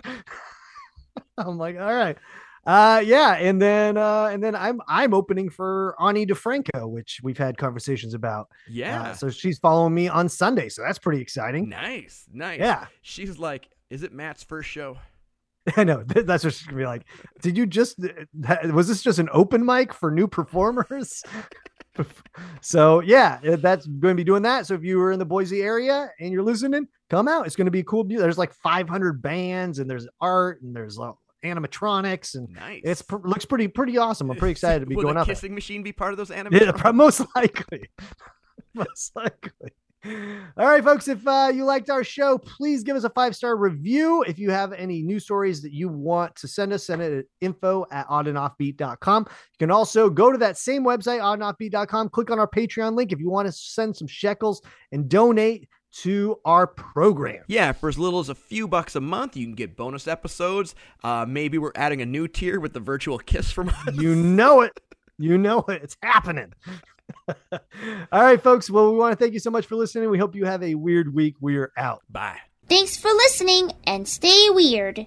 I'm 1.39 1.59
like, 1.59 1.79
all 1.79 1.95
right. 1.95 2.17
Uh 2.67 3.03
yeah, 3.03 3.37
and 3.37 3.61
then 3.61 3.97
uh 3.97 4.25
and 4.31 4.45
then 4.45 4.55
I'm 4.55 4.83
I'm 4.87 5.15
opening 5.15 5.49
for 5.49 5.97
Ani 5.99 6.27
DiFranco, 6.27 6.91
which 6.91 7.21
we've 7.23 7.39
had 7.39 7.57
conversations 7.57 8.13
about. 8.13 8.49
Yeah. 8.69 9.03
Uh, 9.03 9.15
so 9.15 9.31
she's 9.31 9.59
following 9.59 9.95
me 9.95 10.09
on 10.09 10.29
Sunday, 10.29 10.69
so 10.69 10.83
that's 10.83 10.99
pretty 10.99 11.23
exciting. 11.23 11.71
nice. 11.71 12.27
Nice. 12.31 12.59
Yeah. 12.59 12.87
She's 13.01 13.39
like, 13.39 13.71
is 13.91 14.03
it 14.03 14.13
Matt's 14.13 14.43
first 14.43 14.69
show? 14.71 14.99
I 15.77 15.85
know 15.85 16.03
that's 16.07 16.45
what 16.45 16.55
she's 16.55 16.67
gonna 16.67 16.79
be 16.79 16.87
like. 16.87 17.05
Did 17.43 17.57
you 17.57 17.67
just 17.67 17.99
was 18.73 18.89
this 18.89 19.03
just 19.03 19.19
an 19.19 19.29
open 19.33 19.65
mic 19.65 19.93
for 19.93 20.11
new 20.11 20.27
performers? 20.27 21.23
so 22.61 23.01
yeah, 23.01 23.39
uh, 23.47 23.57
that's 23.57 23.87
going 23.87 24.13
to 24.13 24.21
be 24.21 24.25
doing 24.25 24.43
that. 24.43 24.67
So 24.67 24.75
if 24.75 24.83
you 24.83 24.99
were 24.99 25.13
in 25.13 25.19
the 25.19 25.25
Boise 25.27 25.61
area 25.63 26.11
and 26.21 26.33
you're 26.33 26.43
listening, 26.43 26.87
come 27.11 27.29
out. 27.29 27.47
It's 27.47 27.57
going 27.57 27.67
to 27.67 27.71
be 27.71 27.83
cool. 27.83 28.05
There's 28.05 28.39
like 28.39 28.53
500 28.55 29.21
bands 29.21 29.79
and 29.81 29.91
there's 29.91 30.07
art 30.21 30.63
and 30.63 30.75
there's 30.75 30.99
uh, 30.99 31.13
animatronics 31.45 32.37
and 32.37 32.49
Nice. 32.51 32.83
it's 32.85 33.03
looks 33.25 33.45
pretty 33.45 33.69
pretty 33.69 33.99
awesome. 33.99 34.31
I'm 34.31 34.37
pretty 34.37 34.53
excited 34.53 34.81
to 34.81 34.87
be 34.87 34.95
Will 34.95 35.03
going 35.03 35.15
the 35.17 35.25
there. 35.25 35.35
kissing 35.35 35.55
machine 35.55 35.83
be 35.83 35.93
part 35.93 36.13
of 36.13 36.17
those 36.17 36.31
animatronics? 36.31 36.77
pro- 36.79 36.93
most 36.93 37.23
likely. 37.35 37.89
most 38.75 39.15
likely. 39.17 39.71
All 40.07 40.67
right, 40.67 40.83
folks. 40.83 41.09
If 41.09 41.27
uh, 41.27 41.51
you 41.55 41.65
liked 41.65 41.91
our 41.91 42.03
show, 42.03 42.39
please 42.39 42.83
give 42.83 42.97
us 42.97 43.05
a 43.05 43.11
five 43.11 43.37
star 43.37 43.57
review. 43.57 44.23
If 44.23 44.39
you 44.39 44.51
have 44.51 44.73
any 44.73 45.03
news 45.03 45.25
stories 45.25 45.61
that 45.63 45.73
you 45.73 45.89
want 45.89 46.35
to 46.37 46.49
send 46.49 46.73
us, 46.73 46.87
send 46.87 47.03
it 47.03 47.19
at 47.19 47.25
info 47.41 47.85
at 47.91 48.09
oddandoffbeat.com. 48.09 49.27
You 49.29 49.59
can 49.59 49.71
also 49.71 50.09
go 50.09 50.33
to 50.33 50.39
that 50.39 50.57
same 50.57 50.85
website, 50.85 51.21
oddandoffbeat.com, 51.21 52.09
click 52.11 52.31
on 52.31 52.39
our 52.39 52.49
Patreon 52.49 52.95
link 52.95 53.13
if 53.13 53.21
you 53.21 53.29
want 53.29 53.47
to 53.47 53.53
send 53.53 53.95
some 53.95 54.09
shekels 54.09 54.63
and 54.93 55.09
donate 55.09 55.69
to 55.93 56.39
our 56.45 56.67
program. 56.67 57.43
Yeah, 57.49 57.73
for 57.73 57.89
as 57.89 57.99
little 57.99 58.21
as 58.21 58.29
a 58.29 58.35
few 58.35 58.69
bucks 58.69 58.97
a 58.97 59.01
month, 59.01 59.37
you 59.37 59.45
can 59.45 59.55
get 59.55 59.77
bonus 59.77 60.09
episodes. 60.09 60.75
Uh, 61.03 61.27
maybe 61.29 61.59
we're 61.59 61.73
adding 61.75 62.01
a 62.01 62.07
new 62.07 62.29
tier 62.29 62.61
with 62.61 62.73
the 62.73 62.81
virtual 62.81 63.19
kiss 63.19 63.51
from 63.51 63.69
us. 63.69 63.95
You 63.95 64.15
know 64.15 64.63
it. 64.63 64.81
You 65.23 65.37
know 65.37 65.63
it. 65.69 65.83
It's 65.83 65.99
happening. 66.03 66.55
All 68.13 68.23
right, 68.23 68.43
folks. 68.43 68.71
Well, 68.71 68.93
we 68.93 68.99
want 68.99 69.13
to 69.13 69.23
thank 69.23 69.35
you 69.35 69.41
so 69.41 69.51
much 69.51 69.67
for 69.67 69.77
listening. 69.77 70.11
We 70.11 70.19
hope 70.19 70.35
you 70.35 70.45
have 70.45 70.63
a 70.63 70.75
weird 70.75 71.15
week. 71.15 71.37
We're 71.41 71.73
out. 71.77 72.03
Bye. 72.11 72.39
Thanks 72.69 72.97
for 72.97 73.09
listening 73.09 73.73
and 73.85 74.07
stay 74.07 74.49
weird. 74.51 75.07